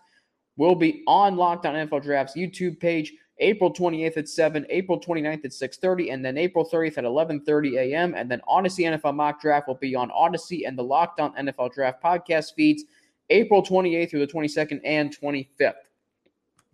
will 0.57 0.75
be 0.75 1.03
on 1.07 1.35
Locked 1.35 1.65
on 1.65 1.73
NFL 1.73 2.03
Draft's 2.03 2.35
YouTube 2.35 2.79
page 2.79 3.13
April 3.39 3.73
28th 3.73 4.17
at 4.17 4.29
7, 4.29 4.65
April 4.69 4.99
29th 4.99 5.45
at 5.45 5.51
6:30, 5.51 6.13
and 6.13 6.23
then 6.23 6.37
April 6.37 6.65
30th 6.65 6.97
at 6.97 7.03
11:30 7.03 7.77
a.m. 7.77 8.13
And 8.15 8.31
then 8.31 8.41
Audacy 8.47 8.85
NFL 8.85 9.15
Mock 9.15 9.41
Draft 9.41 9.67
will 9.67 9.75
be 9.75 9.95
on 9.95 10.09
Audacy 10.09 10.65
and 10.65 10.77
the 10.77 10.83
Locked 10.83 11.19
On 11.19 11.33
NFL 11.35 11.73
Draft 11.73 12.01
podcast 12.01 12.53
feeds 12.53 12.85
April 13.29 13.63
28th 13.63 14.09
through 14.09 14.25
the 14.25 14.31
22nd 14.31 14.81
and 14.83 15.15
25th. 15.17 15.73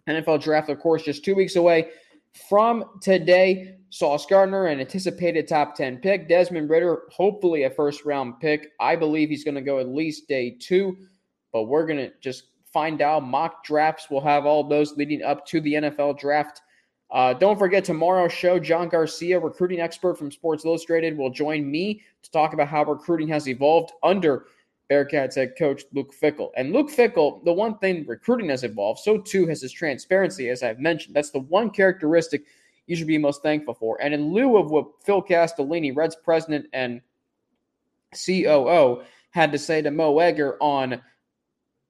NFL 0.08 0.42
draft, 0.42 0.70
of 0.70 0.80
course, 0.80 1.04
just 1.04 1.24
two 1.24 1.36
weeks 1.36 1.56
away 1.56 1.90
from 2.50 2.86
today. 3.02 3.76
Sauce 3.90 4.26
Gardner, 4.26 4.68
an 4.68 4.80
anticipated 4.80 5.48
top 5.48 5.76
10 5.76 5.98
pick. 5.98 6.30
Desmond 6.30 6.70
Ridder, 6.70 7.04
hopefully 7.12 7.64
a 7.64 7.70
first 7.70 8.06
round 8.06 8.40
pick. 8.40 8.72
I 8.80 8.96
believe 8.96 9.30
he's 9.30 9.44
going 9.44 9.56
to 9.56 9.62
go 9.62 9.80
at 9.80 9.88
least 9.90 10.30
day 10.30 10.56
two, 10.60 10.98
but 11.52 11.64
we're 11.64 11.86
going 11.86 12.00
to 12.00 12.12
just 12.22 12.46
find 12.72 13.02
out. 13.02 13.24
Mock 13.24 13.66
drafts 13.66 14.10
will 14.10 14.22
have 14.22 14.46
all 14.46 14.64
those 14.64 14.96
leading 14.96 15.24
up 15.24 15.46
to 15.48 15.60
the 15.60 15.74
NFL 15.74 16.18
draft 16.18 16.62
Uh, 17.12 17.34
don't 17.34 17.60
forget 17.60 17.84
tomorrow's 17.84 18.32
show, 18.32 18.58
John 18.58 18.88
Garcia, 18.88 19.38
recruiting 19.38 19.82
expert 19.82 20.18
from 20.18 20.32
Sports 20.32 20.64
Illustrated, 20.64 21.18
will 21.18 21.30
join 21.30 21.70
me 21.70 22.02
to 22.24 22.32
talk 22.32 22.54
about 22.54 22.70
how 22.70 22.86
recruiting 22.86 23.28
has 23.28 23.50
evolved 23.50 23.92
under 24.02 24.46
Bearcats 24.92 25.36
head 25.36 25.54
coach 25.58 25.84
Luke 25.94 26.14
Fickell. 26.14 26.50
And 26.58 26.74
Luke 26.74 26.92
Fickell, 26.92 27.44
the 27.46 27.54
one 27.54 27.78
thing 27.78 28.06
recruiting 28.06 28.50
has 28.50 28.66
evolved, 28.66 29.00
so 29.00 29.18
too 29.18 29.48
has 29.48 29.62
his 29.62 29.72
transparency, 29.72 30.50
as 30.50 30.62
I've 30.62 30.80
mentioned. 30.80 31.16
That's 31.16 31.32
the 31.32 31.40
one 31.40 31.70
characteristic 31.70 32.44
you 32.88 32.98
should 32.98 33.08
be 33.08 33.18
most 33.18 33.42
thankful 33.42 33.74
for. 33.74 34.02
And 34.02 34.14
in 34.14 34.34
lieu 34.34 34.58
of 34.58 34.70
what 34.70 35.02
Phil 35.06 35.24
Castellini, 35.24 35.96
Reds 35.96 36.18
president 36.22 36.66
and 36.74 37.00
COO, 38.14 39.04
had 39.30 39.54
to 39.54 39.58
say 39.58 39.82
to 39.82 39.92
Mo 39.92 40.20
Egger 40.20 40.58
on 40.60 41.02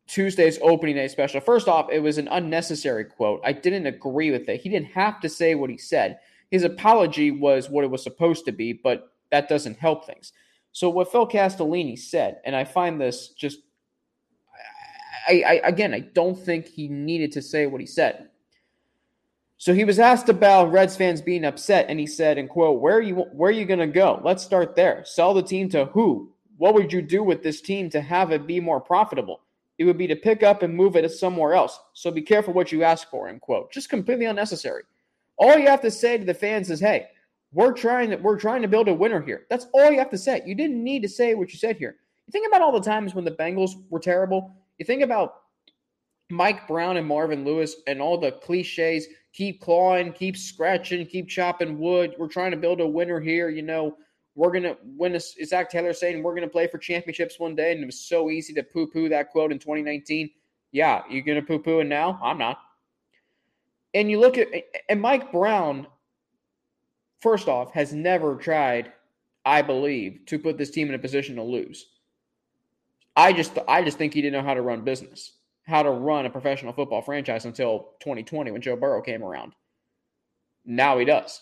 Tuesday's 0.08 0.60
opening 0.62 0.96
day 0.96 1.08
special. 1.08 1.42
First 1.42 1.68
off, 1.68 1.90
it 1.92 2.00
was 2.00 2.20
an 2.20 2.28
unnecessary 2.28 3.06
quote. 3.06 3.42
I 3.44 3.54
didn't 3.54 3.88
agree 3.88 4.30
with 4.30 4.48
it. 4.48 4.62
He 4.62 4.70
didn't 4.70 4.92
have 4.92 5.20
to 5.22 5.30
say 5.30 5.56
what 5.56 5.72
he 5.72 5.78
said. 5.78 6.20
His 6.52 6.64
apology 6.64 7.32
was 7.32 7.70
what 7.70 7.84
it 7.84 7.90
was 7.90 8.04
supposed 8.04 8.46
to 8.46 8.52
be, 8.52 8.74
but 8.74 9.14
that 9.32 9.50
doesn't 9.50 9.80
help 9.80 10.06
things. 10.06 10.34
So 10.72 10.90
what 10.90 11.12
Phil 11.12 11.28
Castellini 11.28 11.98
said, 11.98 12.40
and 12.46 12.56
I 12.56 12.64
find 12.64 13.00
this 13.00 13.30
just, 13.30 13.60
I, 15.28 15.44
I 15.48 15.62
again, 15.64 15.94
I 15.94 16.00
don't 16.00 16.36
think 16.36 16.68
he 16.68 16.88
needed 16.88 17.32
to 17.34 17.42
say 17.42 17.68
what 17.68 17.82
he 17.82 17.88
said. 17.88 18.30
So 19.58 19.76
he 19.76 19.84
was 19.84 20.00
asked 20.00 20.28
about 20.28 20.72
Reds 20.72 20.98
fans 20.98 21.22
being 21.22 21.46
upset, 21.46 21.86
and 21.88 22.00
he 22.00 22.08
said, 22.08 22.40
"And 22.40 22.50
quote, 22.50 22.82
where 22.82 22.98
are 22.98 23.02
you 23.02 23.16
where 23.16 23.50
are 23.50 23.54
you 23.54 23.66
going 23.66 23.80
to 23.80 23.86
go? 23.86 24.20
Let's 24.24 24.44
start 24.44 24.76
there. 24.76 25.04
Sell 25.06 25.36
the 25.36 25.44
team 25.44 25.70
to 25.70 25.86
who? 25.86 26.34
What 26.58 26.74
would 26.74 26.92
you 26.92 27.02
do 27.04 27.22
with 27.22 27.44
this 27.44 27.62
team 27.62 27.88
to 27.92 28.02
have 28.02 28.32
it 28.32 28.48
be 28.48 28.60
more 28.60 28.82
profitable? 28.82 29.42
It 29.78 29.84
would 29.84 30.00
be 30.00 30.08
to 30.08 30.16
pick 30.16 30.42
up 30.42 30.64
and 30.64 30.76
move 30.76 30.96
it 30.96 31.08
somewhere 31.12 31.54
else. 31.54 31.80
So 31.94 32.10
be 32.10 32.24
careful 32.24 32.56
what 32.56 32.72
you 32.72 32.84
ask 32.84 33.08
for." 33.12 33.28
End 33.28 33.42
quote. 33.42 33.72
Just 33.72 33.90
completely 33.90 34.26
unnecessary. 34.26 34.82
All 35.38 35.56
you 35.60 35.68
have 35.68 35.82
to 35.82 35.92
say 35.92 36.18
to 36.18 36.26
the 36.26 36.34
fans 36.34 36.72
is, 36.72 36.80
"Hey, 36.80 37.10
we're 37.54 37.74
trying 37.74 38.10
to 38.12 38.16
we're 38.18 38.40
trying 38.40 38.62
to 38.62 38.68
build 38.68 38.88
a 38.88 38.94
winner 38.94 39.22
here. 39.22 39.46
That's 39.50 39.68
all 39.74 39.92
you 39.92 40.00
have 40.00 40.10
to 40.12 40.18
say. 40.18 40.42
You 40.46 40.56
didn't 40.56 40.84
need 40.84 41.02
to 41.04 41.10
say 41.10 41.36
what 41.36 41.52
you 41.52 41.58
said 41.58 41.78
here. 41.78 41.98
You 42.28 42.32
think 42.32 42.48
about 42.48 42.62
all 42.62 42.72
the 42.72 42.82
times 42.82 43.14
when 43.14 43.26
the 43.26 43.32
Bengals 43.32 43.72
were 43.90 44.00
terrible. 44.00 44.56
You 44.78 44.86
think 44.86 45.04
about 45.04 45.34
Mike 46.30 46.68
Brown 46.68 46.98
and 46.98 47.06
Marvin 47.06 47.44
Lewis 47.44 47.76
and 47.88 48.02
all 48.02 48.18
the 48.18 48.32
cliches. 48.32 49.08
Keep 49.34 49.62
clawing, 49.62 50.14
keep 50.14 50.38
scratching, 50.38 51.06
keep 51.06 51.28
chopping 51.28 51.78
wood. 51.78 52.16
We're 52.18 52.28
trying 52.28 52.52
to 52.52 52.58
build 52.58 52.82
a 52.82 52.88
winner 52.88 53.20
here. 53.20 53.50
You 53.50 53.62
know, 53.64 53.98
we're 54.36 54.52
gonna 54.52 54.78
win. 54.84 55.14
Is 55.14 55.36
Zac 55.46 55.70
Taylor 55.70 55.94
saying 55.94 56.24
we're 56.24 56.36
gonna 56.36 56.48
play 56.48 56.68
for 56.68 56.78
championships 56.78 57.40
one 57.40 57.56
day? 57.56 57.74
And 57.74 57.84
it 57.84 57.86
was 57.86 58.00
so 58.00 58.30
easy 58.30 58.54
to 58.54 58.64
poo-poo 58.64 59.10
that 59.10 59.30
quote 59.30 59.52
in 59.52 59.60
2019. 59.60 60.30
Yeah, 60.72 61.04
you're 61.10 61.24
gonna 61.24 61.42
poo-poo 61.42 61.80
it 61.82 61.86
now? 61.86 62.20
I'm 62.24 62.38
not. 62.38 62.60
And 63.94 64.10
you 64.10 64.20
look 64.20 64.38
at 64.38 64.48
and 64.88 65.02
Mike 65.02 65.32
Brown 65.34 65.88
first 67.22 67.48
off, 67.48 67.72
has 67.74 67.94
never 67.94 68.36
tried, 68.36 68.92
I 69.46 69.62
believe, 69.62 70.22
to 70.26 70.40
put 70.40 70.58
this 70.58 70.72
team 70.72 70.90
in 70.90 70.96
a 70.96 71.00
position 71.00 71.36
to 71.38 71.44
lose. 71.44 71.88
I 73.16 73.34
just 73.34 73.58
I 73.68 73.84
just 73.84 73.98
think 73.98 74.14
he 74.14 74.22
didn't 74.22 74.34
know 74.34 74.48
how 74.48 74.54
to 74.54 74.62
run 74.62 74.84
business, 74.84 75.34
how 75.64 75.84
to 75.84 75.92
run 75.92 76.26
a 76.26 76.30
professional 76.30 76.74
football 76.74 77.02
franchise 77.02 77.46
until 77.46 77.92
2020 78.02 78.52
when 78.52 78.62
Joe 78.62 78.76
Burrow 78.76 79.02
came 79.02 79.24
around. 79.24 79.54
Now 80.66 80.98
he 80.98 81.06
does. 81.06 81.42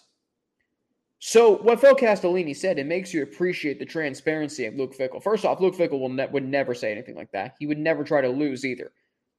So 1.19 1.57
what 1.57 1.81
Phil 1.81 1.95
Castellini 1.95 2.55
said, 2.55 2.79
it 2.79 2.85
makes 2.85 3.13
you 3.13 3.23
appreciate 3.23 3.77
the 3.77 3.85
transparency 3.85 4.65
of 4.65 4.75
Luke 4.75 4.95
Fickell. 4.97 5.21
First 5.21 5.43
off, 5.43 5.59
Luke 5.59 5.75
Fickell 5.75 5.99
will 5.99 6.09
ne- 6.09 6.27
would 6.27 6.47
never 6.47 6.73
say 6.73 6.91
anything 6.91 7.15
like 7.15 7.31
that. 7.33 7.55
He 7.59 7.67
would 7.67 7.77
never 7.77 8.05
try 8.05 8.21
to 8.21 8.29
lose 8.29 8.65
either. 8.65 8.91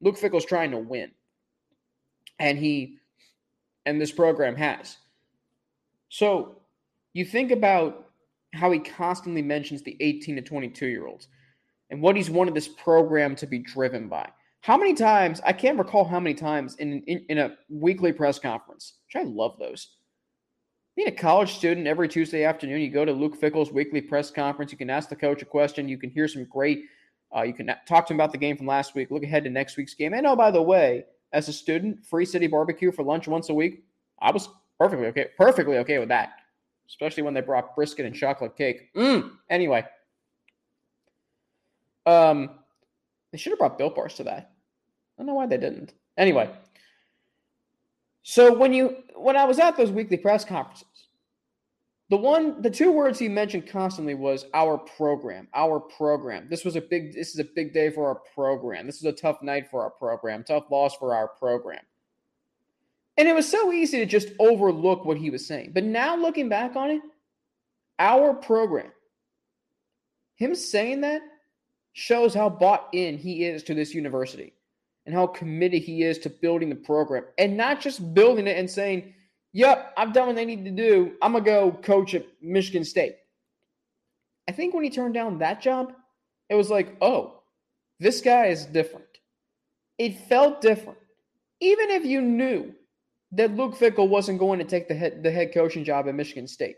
Luke 0.03 0.19
Fickell's 0.19 0.45
trying 0.45 0.71
to 0.71 0.79
win, 0.79 1.11
and 2.39 2.59
he 2.59 2.99
and 3.87 4.01
this 4.01 4.13
program 4.13 4.57
has. 4.57 4.99
So 6.11 6.57
you 7.15 7.25
think 7.25 7.51
about 7.51 8.11
how 8.53 8.71
he 8.71 8.79
constantly 8.81 9.43
mentions 9.43 9.83
the 9.83 9.97
18 10.01 10.37
to 10.37 10.43
22 10.43 10.87
year 10.87 11.07
olds 11.07 11.29
and 11.89 12.03
what 12.03 12.17
he's 12.17 12.29
wanted 12.29 12.55
this 12.55 12.69
program 12.69 13.35
to 13.37 13.47
be 13.47 13.59
driven 13.59 14.09
by. 14.09 14.29
How 14.61 14.77
many 14.77 14.93
times, 14.93 15.41
I 15.45 15.53
can't 15.53 15.79
recall 15.79 16.05
how 16.05 16.21
many 16.21 16.35
times 16.35 16.77
in, 16.77 17.03
in, 17.05 17.25
in 17.31 17.39
a 17.39 17.57
weekly 17.71 18.13
press 18.13 18.39
conference, 18.39 18.95
which 19.07 19.23
I 19.23 19.27
love 19.27 19.59
those. 19.59 19.97
Being 20.97 21.09
a 21.09 21.13
college 21.13 21.55
student 21.55 21.87
every 21.87 22.09
Tuesday 22.09 22.45
afternoon, 22.45 22.81
you 22.81 22.91
go 22.91 23.05
to 23.05 23.13
Luke 23.13 23.37
Fickell's 23.37 23.73
weekly 23.73 24.03
press 24.03 24.31
conference. 24.31 24.71
You 24.71 24.79
can 24.79 24.91
ask 24.91 25.09
the 25.09 25.17
coach 25.17 25.41
a 25.41 25.47
question. 25.47 25.89
You 25.89 25.97
can 25.97 26.11
hear 26.11 26.29
some 26.29 26.45
great, 26.45 26.85
uh, 27.35 27.43
you 27.43 27.55
can 27.55 27.71
talk 27.89 28.07
to 28.09 28.13
him 28.13 28.21
about 28.21 28.33
the 28.33 28.39
game 28.39 28.57
from 28.57 28.67
last 28.67 28.95
week, 28.95 29.11
look 29.11 29.23
ahead 29.23 29.45
to 29.45 29.51
next 29.51 29.77
week's 29.77 29.95
game. 29.95 30.13
And 30.13 30.27
oh, 30.27 30.37
by 30.37 30.51
the 30.51 30.61
way, 30.61 31.05
as 31.33 31.49
a 31.49 31.53
student, 31.53 32.05
free 32.05 32.27
city 32.27 32.49
barbecue 32.49 32.93
for 32.93 33.05
lunch 33.05 33.29
once 33.29 33.49
a 33.49 33.55
week. 33.55 33.85
I 34.21 34.31
was 34.31 34.49
Perfectly 34.81 35.07
okay. 35.09 35.27
Perfectly 35.37 35.77
okay 35.79 35.99
with 35.99 36.09
that. 36.09 36.31
Especially 36.89 37.23
when 37.23 37.35
they 37.35 37.43
brought 37.43 37.77
brisket 37.77 38.07
and 38.07 38.15
chocolate 38.15 38.57
cake. 38.57 38.93
Mm. 38.97 39.33
Anyway. 39.51 39.85
Um, 42.07 42.51
they 43.31 43.39
should 43.39 43.51
have 43.51 43.59
brought 43.59 43.77
Built 43.77 43.95
Bars 43.95 44.15
to 44.15 44.25
that. 44.25 44.53
I 45.19 45.23
don't 45.23 45.27
know 45.27 45.35
why 45.35 45.47
they 45.47 45.59
didn't. 45.59 45.93
Anyway. 46.17 46.51
So 48.23 48.55
when 48.55 48.73
you 48.73 48.97
when 49.17 49.37
I 49.37 49.45
was 49.45 49.59
at 49.59 49.77
those 49.77 49.91
weekly 49.91 50.17
press 50.17 50.45
conferences, 50.45 50.87
the 52.09 52.17
one 52.17 52.63
the 52.63 52.71
two 52.71 52.91
words 52.91 53.19
he 53.19 53.29
mentioned 53.29 53.69
constantly 53.69 54.15
was 54.15 54.47
our 54.55 54.79
program, 54.79 55.49
our 55.55 55.79
program. 55.79 56.49
This 56.49 56.65
was 56.65 56.77
a 56.77 56.81
big 56.81 57.13
this 57.13 57.35
is 57.35 57.39
a 57.39 57.45
big 57.45 57.75
day 57.75 57.91
for 57.91 58.09
our 58.09 58.21
program. 58.35 58.87
This 58.87 58.97
is 58.97 59.05
a 59.05 59.13
tough 59.13 59.43
night 59.43 59.71
for 59.71 59.83
our 59.83 59.91
program, 59.91 60.43
tough 60.43 60.65
loss 60.71 60.97
for 60.97 61.15
our 61.15 61.29
program. 61.29 61.81
And 63.21 63.29
it 63.29 63.35
was 63.35 63.47
so 63.47 63.71
easy 63.71 63.99
to 63.99 64.07
just 64.07 64.31
overlook 64.39 65.05
what 65.05 65.19
he 65.19 65.29
was 65.29 65.47
saying. 65.47 65.73
But 65.75 65.85
now 65.85 66.17
looking 66.17 66.49
back 66.49 66.75
on 66.75 66.89
it, 66.89 67.03
our 67.99 68.33
program, 68.33 68.91
him 70.37 70.55
saying 70.55 71.03
that 71.03 71.21
shows 71.93 72.33
how 72.33 72.49
bought 72.49 72.89
in 72.95 73.19
he 73.19 73.45
is 73.45 73.63
to 73.65 73.75
this 73.75 73.93
university 73.93 74.55
and 75.05 75.15
how 75.15 75.27
committed 75.27 75.83
he 75.83 76.03
is 76.03 76.19
to 76.21 76.31
building 76.31 76.71
the 76.71 76.77
program 76.77 77.25
and 77.37 77.59
not 77.59 77.83
just 77.83 78.15
building 78.15 78.47
it 78.47 78.57
and 78.57 78.71
saying, 78.71 79.13
Yep, 79.53 79.93
I've 79.99 80.15
done 80.15 80.29
what 80.29 80.37
they 80.37 80.47
need 80.47 80.65
to 80.65 80.71
do. 80.71 81.13
I'm 81.21 81.33
going 81.33 81.45
to 81.45 81.51
go 81.51 81.73
coach 81.73 82.15
at 82.15 82.25
Michigan 82.41 82.85
State. 82.87 83.17
I 84.49 84.53
think 84.53 84.73
when 84.73 84.85
he 84.85 84.89
turned 84.89 85.13
down 85.13 85.41
that 85.41 85.61
job, 85.61 85.93
it 86.49 86.55
was 86.55 86.71
like, 86.71 86.97
oh, 87.03 87.43
this 87.99 88.23
guy 88.23 88.47
is 88.47 88.65
different. 88.65 89.05
It 89.99 90.27
felt 90.27 90.63
different. 90.63 91.01
Even 91.61 91.91
if 91.91 92.07
you 92.07 92.23
knew 92.23 92.73
that 93.33 93.55
Luke 93.55 93.77
Fickell 93.77 94.09
wasn't 94.09 94.39
going 94.39 94.59
to 94.59 94.65
take 94.65 94.89
the 94.89 94.95
head, 94.95 95.23
the 95.23 95.31
head 95.31 95.55
coaching 95.55 95.85
job 95.85 96.09
at 96.09 96.15
Michigan 96.15 96.47
State. 96.47 96.77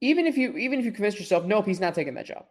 Even 0.00 0.26
if 0.26 0.36
you 0.36 0.56
even 0.56 0.78
if 0.78 0.84
you 0.84 0.92
convince 0.92 1.18
yourself, 1.18 1.44
nope, 1.44 1.66
he's 1.66 1.80
not 1.80 1.94
taking 1.94 2.14
that 2.14 2.26
job, 2.26 2.44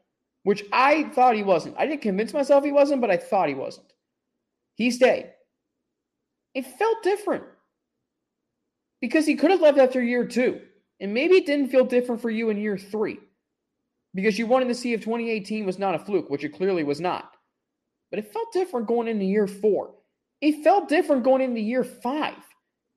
which 0.43 0.63
I 0.71 1.03
thought 1.09 1.35
he 1.35 1.43
wasn't. 1.43 1.75
I 1.77 1.85
didn't 1.85 2.01
convince 2.01 2.33
myself 2.33 2.63
he 2.63 2.71
wasn't, 2.71 3.01
but 3.01 3.11
I 3.11 3.17
thought 3.17 3.49
he 3.49 3.55
wasn't. 3.55 3.91
He 4.75 4.89
stayed. 4.89 5.33
It 6.55 6.65
felt 6.65 7.03
different 7.03 7.43
because 9.01 9.25
he 9.25 9.35
could 9.35 9.51
have 9.51 9.61
left 9.61 9.77
after 9.77 10.01
year 10.01 10.25
two, 10.25 10.61
and 10.99 11.13
maybe 11.13 11.35
it 11.35 11.45
didn't 11.45 11.69
feel 11.69 11.85
different 11.85 12.21
for 12.21 12.29
you 12.29 12.49
in 12.49 12.57
year 12.57 12.77
three 12.77 13.19
because 14.15 14.37
you 14.37 14.47
wanted 14.47 14.67
to 14.67 14.75
see 14.75 14.93
if 14.93 15.01
2018 15.01 15.65
was 15.65 15.79
not 15.79 15.95
a 15.95 15.99
fluke, 15.99 16.29
which 16.29 16.43
it 16.43 16.49
clearly 16.49 16.83
was 16.83 17.01
not. 17.01 17.35
But 18.09 18.19
it 18.19 18.31
felt 18.31 18.53
different 18.53 18.87
going 18.87 19.07
into 19.07 19.25
year 19.25 19.47
four. 19.47 19.95
It 20.43 20.61
felt 20.61 20.89
different 20.89 21.23
going 21.23 21.41
into 21.41 21.61
year 21.61 21.85
five. 21.85 22.35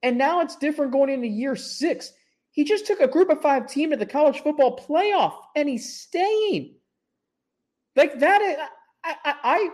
And 0.02 0.18
now 0.18 0.40
it's 0.40 0.56
different 0.56 0.90
going 0.90 1.10
into 1.10 1.28
year 1.28 1.54
six. 1.54 2.12
He 2.50 2.64
just 2.64 2.88
took 2.88 2.98
a 2.98 3.06
group 3.06 3.30
of 3.30 3.40
five 3.40 3.68
team 3.68 3.90
to 3.90 3.96
the 3.96 4.04
college 4.04 4.40
football 4.40 4.76
playoff 4.76 5.34
and 5.54 5.68
he's 5.68 5.96
staying. 6.00 6.74
Like 7.94 8.18
that 8.18 8.42
is 8.42 8.56
I, 9.04 9.14
I, 9.24 9.34
I 9.44 9.68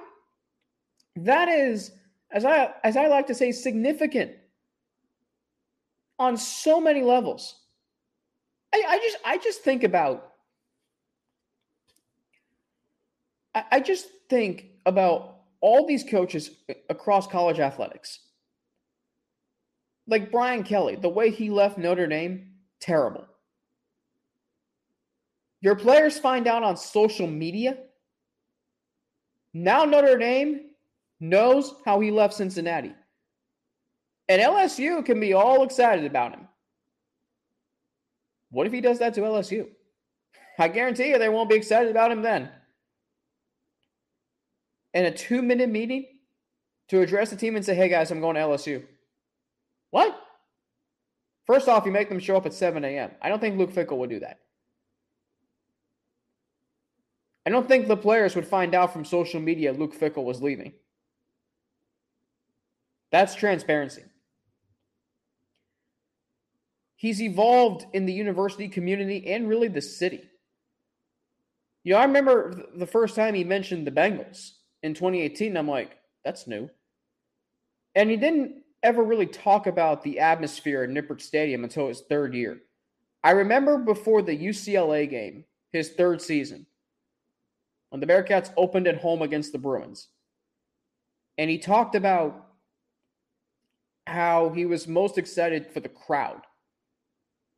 that 1.17 1.49
is 1.49 1.93
as 2.31 2.45
I 2.45 2.75
as 2.85 2.99
I 2.99 3.07
like 3.07 3.26
to 3.29 3.35
say 3.35 3.52
significant 3.52 4.33
on 6.19 6.37
so 6.37 6.79
many 6.79 7.00
levels. 7.00 7.59
I, 8.75 8.85
I 8.87 8.99
just 8.99 9.17
I 9.25 9.38
just 9.38 9.62
think 9.62 9.83
about 9.83 10.29
I, 13.55 13.64
I 13.73 13.81
just 13.81 14.09
think 14.29 14.67
about 14.85 15.41
all 15.62 15.87
these 15.87 16.04
coaches 16.04 16.50
across 16.90 17.26
college 17.26 17.61
athletics, 17.61 18.19
like 20.07 20.33
Brian 20.33 20.64
Kelly, 20.64 20.97
the 20.97 21.09
way 21.09 21.31
he 21.31 21.49
left 21.49 21.78
Notre 21.78 22.09
Dame, 22.09 22.49
terrible. 22.81 23.26
Your 25.61 25.76
players 25.76 26.19
find 26.19 26.49
out 26.49 26.64
on 26.64 26.76
social 26.76 27.28
media. 27.28 27.78
Now 29.54 29.85
Notre 29.85 30.19
Dame 30.19 30.71
knows 31.21 31.75
how 31.85 32.00
he 32.00 32.11
left 32.11 32.35
Cincinnati. 32.35 32.92
And 34.28 34.42
LSU 34.42 35.04
can 35.04 35.21
be 35.21 35.35
all 35.35 35.62
excited 35.62 36.04
about 36.04 36.33
him. 36.33 36.49
What 38.50 38.66
if 38.66 38.73
he 38.73 38.81
does 38.81 38.99
that 38.99 39.14
to 39.14 39.21
LSU? 39.21 39.69
I 40.59 40.69
guarantee 40.69 41.11
you 41.11 41.19
they 41.19 41.28
won't 41.28 41.49
be 41.49 41.57
excited 41.57 41.90
about 41.90 42.11
him 42.11 42.23
then 42.23 42.50
in 44.94 45.04
a 45.04 45.11
two 45.11 45.42
minute 45.42 45.70
meeting 45.70 46.06
to 46.88 47.00
address 47.00 47.30
the 47.30 47.37
team 47.37 47.56
and 47.56 47.64
say, 47.64 47.75
hey 47.75 47.88
guys, 47.88 48.11
I'm 48.11 48.20
going 48.20 48.34
to 48.37 48.42
LSU. 48.42 48.84
What? 49.90 50.18
First 51.46 51.68
off, 51.68 51.87
you 51.87 51.92
make 51.92 52.08
them 52.08 52.18
show 52.18 52.37
up 52.37 52.46
at 52.46 52.54
7 52.54 52.84
a.m. 52.84 53.11
I 53.20 53.28
don't 53.28 53.40
think 53.40 53.58
Luke 53.58 53.72
Fickell 53.72 53.99
would 53.99 54.11
do 54.11 54.20
that. 54.20 54.38
I 57.44 57.50
don't 57.50 57.66
think 57.66 57.88
the 57.88 57.96
players 57.96 58.37
would 58.37 58.46
find 58.46 58.75
out 58.75 58.92
from 58.92 59.04
social 59.04 59.40
media 59.40 59.72
Luke 59.72 59.99
Fickell 59.99 60.25
was 60.25 60.40
leaving. 60.40 60.72
That's 63.11 63.34
transparency. 63.34 64.04
He's 66.94 67.20
evolved 67.20 67.84
in 67.92 68.06
the 68.06 68.12
university 68.12 68.68
community 68.68 69.26
and 69.32 69.49
really 69.49 69.66
the 69.68 69.82
city. 69.82 70.22
You 71.82 71.94
know, 71.94 71.99
I 71.99 72.04
remember 72.04 72.64
the 72.76 72.87
first 72.87 73.16
time 73.16 73.34
he 73.34 73.42
mentioned 73.42 73.87
the 73.87 73.90
Bengals 73.90 74.52
in 74.83 74.95
2018. 74.95 75.57
I'm 75.57 75.69
like, 75.69 75.99
that's 76.25 76.47
new. 76.47 76.69
And 77.95 78.11
he 78.11 78.17
didn't 78.17 78.62
ever 78.83 79.03
really 79.03 79.27
talk 79.27 79.67
about 79.67 80.03
the 80.03 80.19
atmosphere 80.19 80.83
at 80.83 80.91
Nippert 80.91 81.21
Stadium 81.21 81.65
until 81.65 81.89
his 81.89 82.03
third 82.09 82.35
year. 82.35 82.61
I 83.23 83.33
remember 83.33 83.79
before 83.79 84.23
the 84.23 84.37
UCLA 84.37 85.09
game, 85.09 85.45
his 85.71 85.91
third 85.91 86.21
season, 86.21 86.67
when 87.91 88.01
the 88.01 88.07
Bearcats 88.07 88.53
opened 88.57 88.89
at 88.89 88.99
home 88.99 89.23
against 89.23 89.53
the 89.53 89.59
Bruins. 89.59 90.09
And 91.39 91.49
he 91.49 91.59
talked 91.59 91.95
about 91.95 92.49
how 94.07 94.51
he 94.51 94.67
was 94.67 94.89
most 94.89 95.19
excited 95.19 95.67
for 95.67 95.81
the 95.81 95.89
crowd 95.89 96.43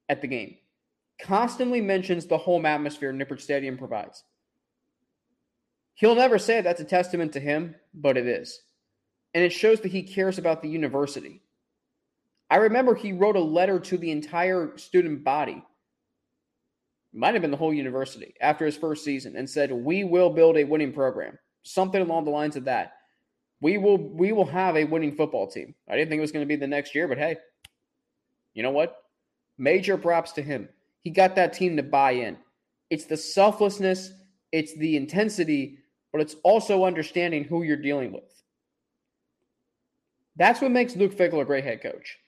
at 0.09 0.21
the 0.21 0.29
game. 0.29 0.57
Constantly 1.21 1.81
mentions 1.81 2.27
the 2.27 2.37
home 2.37 2.67
atmosphere 2.67 3.13
Nippert 3.13 3.41
Stadium 3.41 3.79
provides. 3.79 4.25
He'll 5.95 6.15
never 6.15 6.39
say 6.39 6.61
that's 6.61 6.81
a 6.81 6.85
testament 6.85 7.33
to 7.33 7.41
him, 7.41 7.77
but 7.95 8.17
it 8.17 8.27
is. 8.27 8.61
And 9.33 9.45
it 9.45 9.53
shows 9.53 9.81
that 9.81 9.93
he 9.93 10.03
cares 10.03 10.39
about 10.39 10.63
the 10.63 10.69
university. 10.69 11.43
I 12.51 12.57
remember 12.57 12.95
he 12.95 13.13
wrote 13.13 13.37
a 13.37 13.41
letter 13.41 13.81
to 13.81 13.97
the 13.97 14.11
entire 14.11 14.77
student 14.77 15.25
body 15.25 15.65
might 17.15 17.35
have 17.35 17.43
been 17.43 17.53
the 17.53 17.57
whole 17.57 17.73
university 17.73 18.35
after 18.41 18.67
his 18.67 18.77
first 18.77 19.05
season 19.05 19.37
and 19.37 19.49
said, 19.49 19.71
"We 19.71 20.05
will 20.05 20.31
build 20.31 20.57
a 20.57 20.65
winning 20.65 20.93
program." 20.93 21.39
Something 21.63 22.03
along 22.03 22.25
the 22.25 22.31
lines 22.31 22.57
of 22.57 22.65
that. 22.65 22.95
We 23.61 23.79
will 23.79 23.97
we 23.97 24.33
will 24.33 24.47
have 24.47 24.77
a 24.77 24.85
winning 24.85 25.15
football 25.15 25.47
team. 25.47 25.75
I 25.89 25.97
didn't 25.97 26.11
think 26.11 26.19
it 26.19 26.23
was 26.23 26.33
going 26.33 26.45
to 26.45 26.49
be 26.49 26.57
the 26.57 26.67
next 26.67 26.95
year, 26.95 27.09
but 27.09 27.19
hey, 27.19 27.37
you 28.53 28.63
know 28.63 28.73
what? 28.73 28.97
Major 29.57 29.97
props 29.97 30.33
to 30.33 30.43
him. 30.43 30.69
He 31.03 31.11
got 31.11 31.37
that 31.37 31.53
team 31.53 31.77
to 31.77 31.83
buy 31.83 32.13
in. 32.13 32.37
It's 32.91 33.05
the 33.05 33.17
selflessness, 33.17 34.13
it's 34.53 34.77
the 34.77 34.97
intensity, 34.97 35.79
but 36.15 36.21
it's 36.21 36.37
also 36.45 36.85
understanding 36.85 37.43
who 37.43 37.65
you're 37.65 37.77
dealing 37.77 38.13
with. 38.13 38.41
That's 40.37 40.61
what 40.61 40.71
makes 40.71 40.95
Luke 40.95 41.13
Fickell 41.13 41.43
a 41.43 41.45
great 41.45 41.65
head 41.65 41.83
coach. 41.83 42.21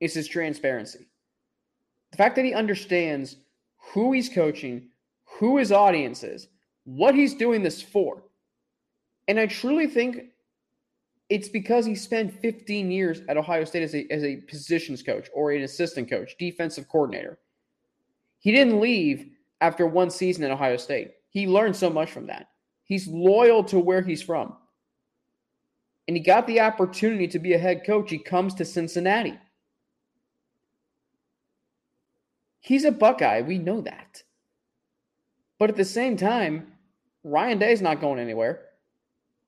It's 0.00 0.14
his 0.14 0.26
transparency. 0.26 1.06
The 2.10 2.16
fact 2.16 2.36
that 2.36 2.46
he 2.46 2.54
understands 2.54 3.36
who 3.76 4.12
he's 4.12 4.30
coaching, 4.30 4.88
who 5.26 5.58
his 5.58 5.72
audience 5.72 6.22
is, 6.22 6.48
what 6.84 7.14
he's 7.14 7.34
doing 7.34 7.62
this 7.62 7.82
for. 7.82 8.22
And 9.28 9.38
I 9.38 9.44
truly 9.44 9.88
think 9.88 10.28
it's 11.28 11.50
because 11.50 11.84
he 11.84 11.94
spent 11.94 12.40
15 12.40 12.90
years 12.90 13.20
at 13.28 13.36
Ohio 13.36 13.64
State 13.64 13.82
as 13.82 13.94
a, 13.94 14.10
as 14.10 14.24
a 14.24 14.36
positions 14.36 15.02
coach 15.02 15.28
or 15.34 15.52
an 15.52 15.64
assistant 15.64 16.08
coach, 16.08 16.34
defensive 16.38 16.88
coordinator. 16.88 17.38
He 18.38 18.52
didn't 18.52 18.80
leave 18.80 19.32
after 19.60 19.86
one 19.86 20.08
season 20.08 20.44
at 20.44 20.50
Ohio 20.50 20.78
State. 20.78 21.12
He 21.28 21.46
learned 21.46 21.76
so 21.76 21.90
much 21.90 22.10
from 22.10 22.26
that. 22.28 22.48
He's 22.92 23.08
loyal 23.08 23.64
to 23.64 23.78
where 23.78 24.02
he's 24.02 24.20
from. 24.20 24.54
And 26.06 26.14
he 26.14 26.22
got 26.22 26.46
the 26.46 26.60
opportunity 26.60 27.26
to 27.28 27.38
be 27.38 27.54
a 27.54 27.58
head 27.58 27.86
coach. 27.86 28.10
He 28.10 28.18
comes 28.18 28.54
to 28.56 28.66
Cincinnati. 28.66 29.38
He's 32.60 32.84
a 32.84 32.92
Buckeye. 32.92 33.40
We 33.40 33.56
know 33.56 33.80
that. 33.80 34.22
But 35.58 35.70
at 35.70 35.76
the 35.76 35.86
same 35.86 36.18
time, 36.18 36.70
Ryan 37.24 37.58
Day's 37.58 37.80
not 37.80 38.02
going 38.02 38.18
anywhere. 38.18 38.60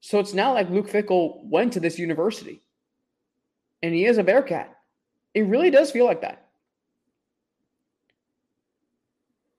So 0.00 0.18
it's 0.20 0.32
not 0.32 0.54
like 0.54 0.70
Luke 0.70 0.88
Fickell 0.88 1.44
went 1.44 1.74
to 1.74 1.80
this 1.80 1.98
university 1.98 2.62
and 3.82 3.94
he 3.94 4.06
is 4.06 4.16
a 4.16 4.24
Bearcat. 4.24 4.74
It 5.34 5.42
really 5.42 5.70
does 5.70 5.90
feel 5.90 6.06
like 6.06 6.22
that. 6.22 6.43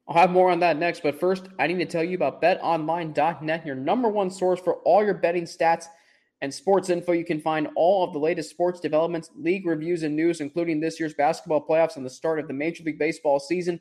I'll 0.07 0.15
have 0.15 0.31
more 0.31 0.51
on 0.51 0.59
that 0.59 0.77
next, 0.77 1.01
but 1.01 1.19
first, 1.19 1.47
I 1.57 1.65
need 1.65 1.79
to 1.79 1.85
tell 1.85 2.03
you 2.03 2.15
about 2.15 2.41
betonline.net, 2.41 3.65
your 3.65 3.75
number 3.75 4.07
one 4.07 4.29
source 4.29 4.59
for 4.59 4.75
all 4.83 5.03
your 5.03 5.15
betting 5.15 5.45
stats 5.45 5.85
and 6.41 6.53
sports 6.53 6.91
info. 6.91 7.13
You 7.13 7.25
can 7.25 7.41
find 7.41 7.69
all 7.75 8.03
of 8.03 8.13
the 8.13 8.19
latest 8.19 8.51
sports 8.51 8.79
developments, 8.79 9.31
league 9.35 9.65
reviews, 9.65 10.03
and 10.03 10.15
news, 10.15 10.41
including 10.41 10.79
this 10.79 10.99
year's 10.99 11.15
basketball 11.15 11.65
playoffs 11.65 11.95
and 11.95 12.05
the 12.05 12.09
start 12.09 12.39
of 12.39 12.47
the 12.47 12.53
Major 12.53 12.83
League 12.83 12.99
Baseball 12.99 13.39
season. 13.39 13.79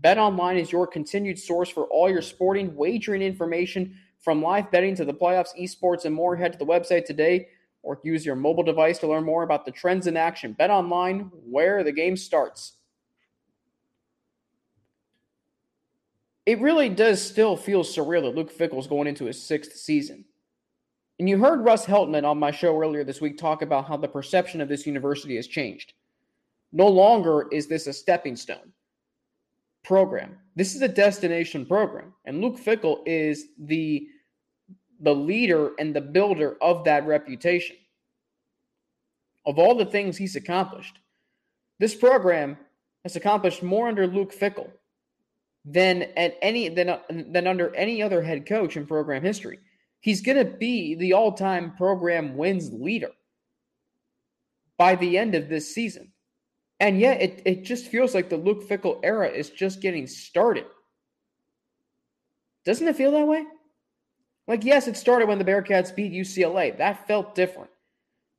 BetOnline 0.00 0.60
is 0.60 0.72
your 0.72 0.88
continued 0.88 1.38
source 1.38 1.68
for 1.68 1.84
all 1.84 2.10
your 2.10 2.22
sporting 2.22 2.74
wagering 2.74 3.22
information 3.22 3.96
from 4.20 4.42
live 4.42 4.70
betting 4.72 4.96
to 4.96 5.04
the 5.04 5.14
playoffs, 5.14 5.56
esports, 5.58 6.04
and 6.04 6.14
more. 6.14 6.34
Head 6.34 6.52
to 6.52 6.58
the 6.58 6.66
website 6.66 7.04
today 7.04 7.48
or 7.82 8.00
use 8.04 8.26
your 8.26 8.36
mobile 8.36 8.62
device 8.62 8.98
to 8.98 9.06
learn 9.06 9.24
more 9.24 9.42
about 9.42 9.64
the 9.64 9.72
trends 9.72 10.06
in 10.06 10.16
action. 10.16 10.54
BetOnline, 10.58 11.30
where 11.44 11.82
the 11.82 11.92
game 11.92 12.16
starts. 12.16 12.74
It 16.46 16.60
really 16.60 16.88
does 16.88 17.22
still 17.22 17.56
feel 17.56 17.82
surreal 17.82 18.22
that 18.22 18.34
Luke 18.34 18.52
Fickell's 18.52 18.86
going 18.86 19.06
into 19.06 19.26
his 19.26 19.42
sixth 19.42 19.76
season. 19.76 20.24
And 21.18 21.28
you 21.28 21.38
heard 21.38 21.64
Russ 21.64 21.84
Heltman 21.84 22.24
on 22.24 22.38
my 22.38 22.50
show 22.50 22.80
earlier 22.80 23.04
this 23.04 23.20
week 23.20 23.36
talk 23.36 23.60
about 23.60 23.86
how 23.86 23.96
the 23.96 24.08
perception 24.08 24.60
of 24.60 24.68
this 24.68 24.86
university 24.86 25.36
has 25.36 25.46
changed. 25.46 25.92
No 26.72 26.88
longer 26.88 27.46
is 27.52 27.66
this 27.66 27.86
a 27.86 27.92
stepping 27.92 28.36
stone 28.36 28.72
program. 29.84 30.38
This 30.56 30.74
is 30.74 30.82
a 30.82 30.88
destination 30.88 31.66
program. 31.66 32.14
And 32.24 32.40
Luke 32.40 32.58
Fickell 32.58 33.00
is 33.06 33.48
the 33.58 34.08
the 35.02 35.14
leader 35.14 35.72
and 35.78 35.96
the 35.96 36.00
builder 36.00 36.56
of 36.60 36.84
that 36.84 37.06
reputation. 37.06 37.76
Of 39.46 39.58
all 39.58 39.74
the 39.74 39.86
things 39.86 40.16
he's 40.16 40.36
accomplished, 40.36 40.98
this 41.78 41.94
program 41.94 42.58
has 43.04 43.16
accomplished 43.16 43.62
more 43.62 43.88
under 43.88 44.06
Luke 44.06 44.34
Fickell 44.34 44.70
than 45.64 46.02
at 46.16 46.36
any 46.40 46.68
than, 46.68 46.98
than 47.10 47.46
under 47.46 47.74
any 47.74 48.02
other 48.02 48.22
head 48.22 48.46
coach 48.46 48.76
in 48.76 48.86
program 48.86 49.22
history 49.22 49.58
he's 50.00 50.22
going 50.22 50.38
to 50.38 50.50
be 50.50 50.94
the 50.94 51.12
all 51.12 51.32
time 51.32 51.76
program 51.76 52.36
wins 52.36 52.72
leader 52.72 53.10
by 54.76 54.96
the 54.96 55.16
end 55.16 55.34
of 55.34 55.48
this 55.48 55.74
season. 55.74 56.12
And 56.80 56.98
yet, 56.98 57.20
it, 57.20 57.42
it 57.44 57.64
just 57.64 57.88
feels 57.88 58.14
like 58.14 58.30
the 58.30 58.38
Luke 58.38 58.66
Fickell 58.66 59.00
era 59.02 59.28
is 59.28 59.50
just 59.50 59.82
getting 59.82 60.06
started. 60.06 60.64
Doesn't 62.64 62.88
it 62.88 62.96
feel 62.96 63.12
that 63.12 63.26
way? 63.26 63.44
Like, 64.48 64.64
yes, 64.64 64.88
it 64.88 64.96
started 64.96 65.28
when 65.28 65.38
the 65.38 65.44
Bearcats 65.44 65.94
beat 65.94 66.12
UCLA. 66.12 66.76
That 66.78 67.06
felt 67.06 67.34
different. 67.34 67.70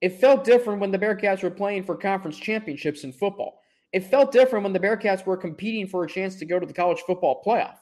It 0.01 0.19
felt 0.19 0.43
different 0.43 0.81
when 0.81 0.89
the 0.89 0.97
Bearcats 0.97 1.43
were 1.43 1.51
playing 1.51 1.83
for 1.83 1.95
conference 1.95 2.37
championships 2.37 3.03
in 3.03 3.13
football. 3.13 3.61
It 3.93 4.05
felt 4.05 4.31
different 4.31 4.63
when 4.63 4.73
the 4.73 4.79
Bearcats 4.79 5.25
were 5.25 5.37
competing 5.37 5.87
for 5.87 6.03
a 6.03 6.09
chance 6.09 6.37
to 6.37 6.45
go 6.45 6.59
to 6.59 6.65
the 6.65 6.73
college 6.73 7.01
football 7.01 7.43
playoff. 7.45 7.77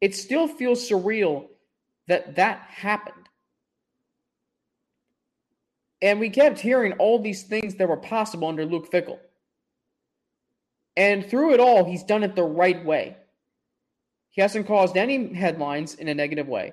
It 0.00 0.14
still 0.14 0.46
feels 0.46 0.88
surreal 0.88 1.48
that 2.06 2.36
that 2.36 2.60
happened. 2.60 3.28
And 6.02 6.18
we 6.18 6.30
kept 6.30 6.60
hearing 6.60 6.92
all 6.94 7.20
these 7.20 7.42
things 7.42 7.74
that 7.74 7.88
were 7.88 7.96
possible 7.96 8.48
under 8.48 8.64
Luke 8.64 8.90
Fickell. 8.90 9.18
And 10.96 11.26
through 11.26 11.54
it 11.54 11.60
all, 11.60 11.84
he's 11.84 12.04
done 12.04 12.22
it 12.22 12.34
the 12.34 12.42
right 12.42 12.82
way. 12.84 13.16
He 14.30 14.40
hasn't 14.40 14.66
caused 14.66 14.96
any 14.96 15.34
headlines 15.34 15.94
in 15.94 16.08
a 16.08 16.14
negative 16.14 16.48
way. 16.48 16.72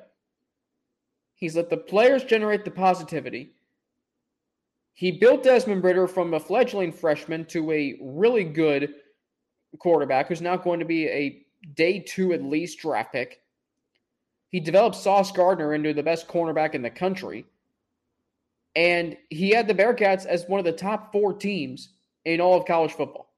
He's 1.36 1.56
let 1.56 1.69
the 1.69 1.78
players 1.78 2.23
generate 2.23 2.65
the 2.65 2.71
positivity. 2.71 3.52
He 4.97 5.12
built 5.12 5.43
Desmond 5.43 5.83
Ridder 5.83 6.07
from 6.07 6.33
a 6.33 6.39
fledgling 6.39 6.91
freshman 6.91 7.45
to 7.45 7.71
a 7.71 7.99
really 8.01 8.43
good 8.43 8.95
quarterback 9.77 10.27
who's 10.27 10.41
now 10.41 10.57
going 10.57 10.79
to 10.79 10.88
be 10.88 11.07
a 11.07 11.45
day 11.75 11.99
two 11.99 12.33
at 12.33 12.41
least 12.41 12.79
draft 12.79 13.12
pick. 13.12 13.41
He 14.49 14.60
developed 14.60 14.95
Sauce 14.95 15.31
Gardner 15.31 15.75
into 15.75 15.93
the 15.93 16.01
best 16.01 16.27
cornerback 16.27 16.73
in 16.73 16.81
the 16.81 16.89
country. 16.89 17.45
And 18.75 19.15
he 19.29 19.51
had 19.51 19.67
the 19.67 19.75
Bearcats 19.75 20.25
as 20.25 20.47
one 20.47 20.57
of 20.57 20.65
the 20.65 20.71
top 20.71 21.12
four 21.12 21.31
teams 21.31 21.89
in 22.25 22.41
all 22.41 22.60
of 22.60 22.65
college 22.65 22.93
football. 22.93 23.31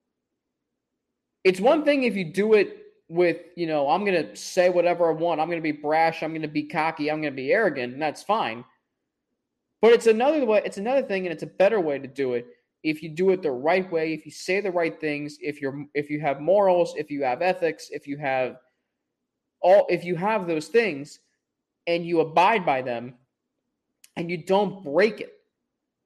It's 1.43 1.59
one 1.59 1.83
thing 1.83 2.03
if 2.03 2.15
you 2.15 2.23
do 2.23 2.53
it 2.53 2.83
with, 3.09 3.35
you 3.57 3.67
know, 3.67 3.89
I'm 3.89 4.05
going 4.05 4.25
to 4.25 4.33
say 4.33 4.69
whatever 4.69 5.09
I 5.09 5.13
want. 5.13 5.41
I'm 5.41 5.47
going 5.47 5.59
to 5.59 5.61
be 5.61 5.73
brash. 5.73 6.23
I'm 6.23 6.31
going 6.31 6.41
to 6.41 6.47
be 6.47 6.63
cocky. 6.63 7.11
I'm 7.11 7.19
going 7.19 7.33
to 7.33 7.41
be 7.41 7.51
arrogant. 7.51 7.91
And 7.91 8.01
that's 8.01 8.23
fine. 8.23 8.63
But 9.81 9.93
it's 9.93 10.07
another 10.07 10.45
way. 10.45 10.61
It's 10.65 10.77
another 10.77 11.03
thing, 11.03 11.25
and 11.25 11.33
it's 11.33 11.43
a 11.43 11.47
better 11.47 11.79
way 11.79 11.99
to 11.99 12.07
do 12.07 12.33
it 12.33 12.47
if 12.83 13.03
you 13.03 13.09
do 13.09 13.31
it 13.31 13.41
the 13.43 13.51
right 13.51 13.89
way. 13.91 14.13
If 14.13 14.25
you 14.25 14.31
say 14.31 14.61
the 14.61 14.71
right 14.71 14.99
things. 14.99 15.37
If 15.41 15.61
you're 15.61 15.85
if 15.93 16.09
you 16.09 16.21
have 16.21 16.41
morals. 16.41 16.95
If 16.97 17.11
you 17.11 17.23
have 17.23 17.41
ethics. 17.41 17.89
If 17.91 18.07
you 18.07 18.17
have 18.17 18.57
all 19.61 19.87
if 19.89 20.05
you 20.05 20.15
have 20.15 20.47
those 20.47 20.67
things 20.67 21.19
and 21.87 22.05
you 22.05 22.21
abide 22.21 22.65
by 22.65 22.81
them 22.81 23.15
and 24.15 24.29
you 24.31 24.37
don't 24.37 24.83
break 24.83 25.21
it 25.21 25.33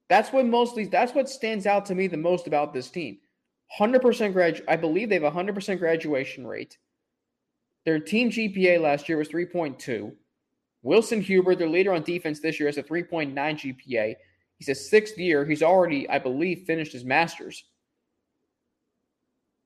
That's 0.09 0.31
what 0.33 0.45
mostly 0.45 0.85
that's 0.85 1.13
what 1.13 1.29
stands 1.29 1.67
out 1.67 1.85
to 1.87 1.95
me 1.95 2.07
the 2.07 2.17
most 2.17 2.47
about 2.47 2.73
this 2.73 2.89
team. 2.89 3.19
100% 3.79 4.33
grad 4.33 4.61
I 4.67 4.75
believe 4.75 5.09
they 5.09 5.19
have 5.19 5.23
a 5.23 5.31
100% 5.31 5.79
graduation 5.79 6.47
rate. 6.47 6.77
Their 7.85 7.99
team 7.99 8.29
GPA 8.31 8.81
last 8.81 9.09
year 9.09 9.17
was 9.17 9.29
3.2. 9.29 10.13
Wilson 10.83 11.21
Huber, 11.21 11.55
their 11.55 11.69
leader 11.69 11.93
on 11.93 12.03
defense 12.03 12.39
this 12.39 12.59
year, 12.59 12.67
has 12.67 12.77
a 12.77 12.83
3.9 12.83 13.33
GPA. 13.33 14.15
He's 14.57 14.69
a 14.69 14.75
sixth 14.75 15.17
year. 15.17 15.45
He's 15.45 15.63
already, 15.63 16.07
I 16.09 16.19
believe, 16.19 16.63
finished 16.65 16.93
his 16.93 17.05
master's. 17.05 17.63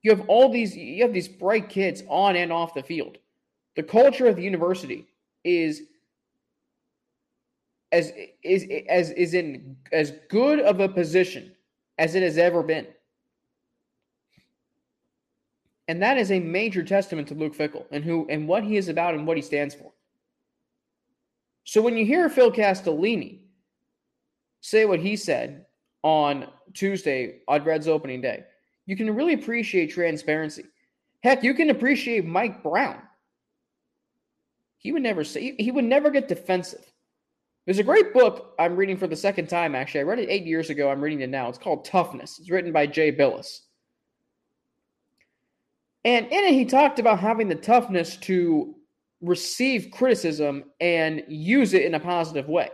You 0.02 0.12
have 0.12 0.28
all 0.28 0.50
these, 0.50 0.76
you 0.76 1.02
have 1.02 1.12
these 1.12 1.28
bright 1.28 1.68
kids 1.68 2.02
on 2.08 2.36
and 2.36 2.52
off 2.52 2.72
the 2.72 2.82
field. 2.82 3.18
The 3.74 3.82
culture 3.82 4.26
of 4.26 4.36
the 4.36 4.42
university 4.42 5.06
is 5.44 5.82
as 7.90 8.12
is 8.42 8.66
as 8.88 9.10
is 9.12 9.34
in 9.34 9.76
as 9.92 10.12
good 10.28 10.60
of 10.60 10.80
a 10.80 10.88
position 10.88 11.52
as 11.96 12.14
it 12.14 12.22
has 12.22 12.38
ever 12.38 12.62
been. 12.62 12.86
And 15.88 16.02
that 16.02 16.18
is 16.18 16.30
a 16.30 16.38
major 16.38 16.82
testament 16.82 17.28
to 17.28 17.34
Luke 17.34 17.56
Fickell 17.56 17.86
and 17.90 18.04
who 18.04 18.26
and 18.28 18.46
what 18.46 18.62
he 18.62 18.76
is 18.76 18.88
about 18.88 19.14
and 19.14 19.26
what 19.26 19.36
he 19.36 19.42
stands 19.42 19.74
for. 19.74 19.92
So 21.68 21.82
when 21.82 21.98
you 21.98 22.06
hear 22.06 22.30
Phil 22.30 22.50
Castellini 22.50 23.40
say 24.62 24.86
what 24.86 25.00
he 25.00 25.16
said 25.16 25.66
on 26.02 26.46
Tuesday 26.72 27.40
on 27.46 27.62
Reds 27.62 27.86
opening 27.86 28.22
day, 28.22 28.44
you 28.86 28.96
can 28.96 29.14
really 29.14 29.34
appreciate 29.34 29.88
transparency. 29.88 30.64
Heck, 31.20 31.44
you 31.44 31.52
can 31.52 31.68
appreciate 31.68 32.24
Mike 32.24 32.62
Brown. 32.62 33.02
He 34.78 34.92
would 34.92 35.02
never 35.02 35.22
say 35.24 35.56
he 35.58 35.70
would 35.70 35.84
never 35.84 36.08
get 36.08 36.26
defensive. 36.26 36.90
There's 37.66 37.80
a 37.80 37.84
great 37.84 38.14
book 38.14 38.54
I'm 38.58 38.74
reading 38.74 38.96
for 38.96 39.06
the 39.06 39.14
second 39.14 39.50
time, 39.50 39.74
actually. 39.74 40.00
I 40.00 40.04
read 40.04 40.20
it 40.20 40.30
eight 40.30 40.46
years 40.46 40.70
ago. 40.70 40.90
I'm 40.90 41.02
reading 41.02 41.20
it 41.20 41.28
now. 41.28 41.50
It's 41.50 41.58
called 41.58 41.84
Toughness. 41.84 42.38
It's 42.38 42.48
written 42.48 42.72
by 42.72 42.86
Jay 42.86 43.12
Bilas. 43.12 43.60
And 46.06 46.24
in 46.28 46.44
it, 46.44 46.54
he 46.54 46.64
talked 46.64 46.98
about 46.98 47.20
having 47.20 47.46
the 47.46 47.56
toughness 47.56 48.16
to 48.16 48.74
receive 49.20 49.90
criticism 49.90 50.64
and 50.80 51.24
use 51.28 51.74
it 51.74 51.82
in 51.82 51.94
a 51.94 52.00
positive 52.00 52.48
way. 52.48 52.70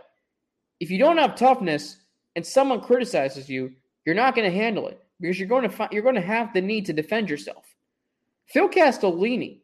If 0.79 0.91
you 0.91 0.99
don't 0.99 1.17
have 1.17 1.35
toughness 1.35 1.97
and 2.35 2.45
someone 2.45 2.81
criticizes 2.81 3.49
you, 3.49 3.73
you're 4.05 4.15
not 4.15 4.35
going 4.35 4.49
to 4.49 4.55
handle 4.55 4.87
it 4.87 5.01
because 5.19 5.39
you're 5.39 5.49
going 5.49 5.63
to 5.63 5.69
find, 5.69 5.91
you're 5.91 6.03
going 6.03 6.15
to 6.15 6.21
have 6.21 6.53
the 6.53 6.61
need 6.61 6.85
to 6.85 6.93
defend 6.93 7.29
yourself. 7.29 7.75
Phil 8.45 8.69
Castellini 8.69 9.61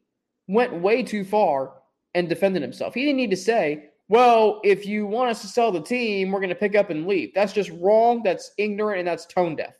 went 0.48 0.74
way 0.74 1.04
too 1.04 1.24
far 1.24 1.74
and 2.16 2.28
defended 2.28 2.62
himself. 2.62 2.94
He 2.94 3.02
didn't 3.02 3.18
need 3.18 3.30
to 3.30 3.38
say, 3.38 3.90
"Well, 4.08 4.60
if 4.64 4.86
you 4.86 5.06
want 5.06 5.30
us 5.30 5.42
to 5.42 5.48
sell 5.48 5.72
the 5.72 5.82
team, 5.82 6.32
we're 6.32 6.40
going 6.40 6.50
to 6.50 6.56
pick 6.56 6.76
up 6.76 6.90
and 6.90 7.08
leave." 7.08 7.34
That's 7.36 7.54
just 7.54 7.70
wrong. 7.80 8.24
That's 8.24 8.52
ignorant 8.58 9.00
and 9.00 9.08
that's 9.08 9.26
tone 9.26 9.56
deaf. 9.56 9.76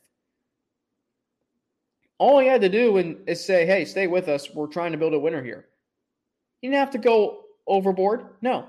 All 2.18 2.38
he 2.38 2.46
had 2.46 2.60
to 2.60 2.68
do 2.68 3.16
is 3.26 3.44
say, 3.44 3.66
"Hey, 3.66 3.84
stay 3.84 4.06
with 4.06 4.28
us. 4.28 4.54
We're 4.54 4.68
trying 4.68 4.92
to 4.92 4.98
build 4.98 5.14
a 5.14 5.18
winner 5.18 5.42
here." 5.42 5.66
He 6.62 6.68
didn't 6.68 6.78
have 6.78 6.90
to 6.92 6.98
go 6.98 7.42
overboard. 7.66 8.24
No, 8.40 8.66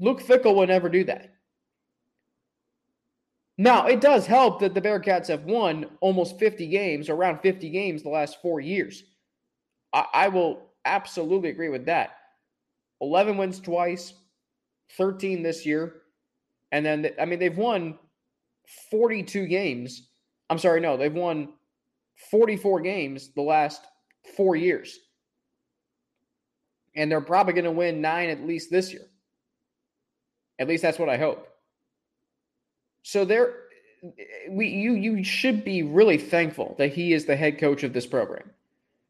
Luke 0.00 0.20
Fickell 0.20 0.56
would 0.56 0.70
never 0.70 0.88
do 0.88 1.04
that. 1.04 1.34
Now, 3.58 3.86
it 3.86 4.00
does 4.00 4.26
help 4.26 4.60
that 4.60 4.74
the 4.74 4.80
Bearcats 4.80 5.28
have 5.28 5.44
won 5.44 5.86
almost 6.00 6.38
50 6.38 6.66
games, 6.66 7.08
around 7.08 7.40
50 7.40 7.68
games 7.68 8.02
the 8.02 8.08
last 8.08 8.40
four 8.40 8.60
years. 8.60 9.04
I, 9.92 10.06
I 10.12 10.28
will 10.28 10.70
absolutely 10.84 11.50
agree 11.50 11.68
with 11.68 11.84
that. 11.86 12.16
11 13.02 13.36
wins 13.36 13.60
twice, 13.60 14.14
13 14.96 15.42
this 15.42 15.66
year. 15.66 16.02
And 16.72 16.84
then, 16.84 17.10
I 17.20 17.26
mean, 17.26 17.38
they've 17.38 17.56
won 17.56 17.98
42 18.90 19.46
games. 19.46 20.08
I'm 20.48 20.58
sorry, 20.58 20.80
no, 20.80 20.96
they've 20.96 21.12
won 21.12 21.50
44 22.30 22.80
games 22.80 23.30
the 23.34 23.42
last 23.42 23.82
four 24.36 24.56
years. 24.56 24.98
And 26.94 27.10
they're 27.10 27.20
probably 27.20 27.54
going 27.54 27.64
to 27.64 27.70
win 27.70 28.00
nine 28.00 28.30
at 28.30 28.46
least 28.46 28.70
this 28.70 28.92
year. 28.92 29.06
At 30.58 30.68
least 30.68 30.82
that's 30.82 30.98
what 30.98 31.08
I 31.08 31.16
hope. 31.16 31.48
So 33.02 33.24
there 33.24 33.54
we 34.48 34.68
you 34.68 34.94
you 34.94 35.24
should 35.24 35.64
be 35.64 35.82
really 35.82 36.18
thankful 36.18 36.74
that 36.78 36.92
he 36.92 37.12
is 37.12 37.24
the 37.24 37.36
head 37.36 37.58
coach 37.58 37.82
of 37.82 37.92
this 37.92 38.06
program 38.06 38.50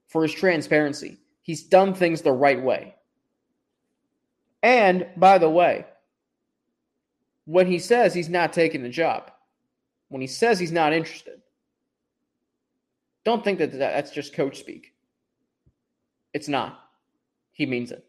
for 0.06 0.22
his 0.22 0.32
transparency. 0.32 1.18
He's 1.42 1.62
done 1.62 1.94
things 1.94 2.22
the 2.22 2.32
right 2.32 2.62
way. 2.62 2.94
And 4.62 5.06
by 5.16 5.38
the 5.38 5.50
way, 5.50 5.86
when 7.46 7.66
he 7.66 7.78
says 7.78 8.14
he's 8.14 8.28
not 8.28 8.52
taking 8.52 8.82
the 8.82 8.88
job, 8.88 9.30
when 10.08 10.20
he 10.20 10.26
says 10.26 10.58
he's 10.58 10.72
not 10.72 10.92
interested, 10.92 11.40
don't 13.24 13.42
think 13.42 13.58
that 13.58 13.72
that's 13.72 14.10
just 14.10 14.34
coach 14.34 14.58
speak. 14.58 14.94
It's 16.32 16.48
not. 16.48 16.81
He 17.52 17.66
means 17.66 17.92
it. 17.92 18.04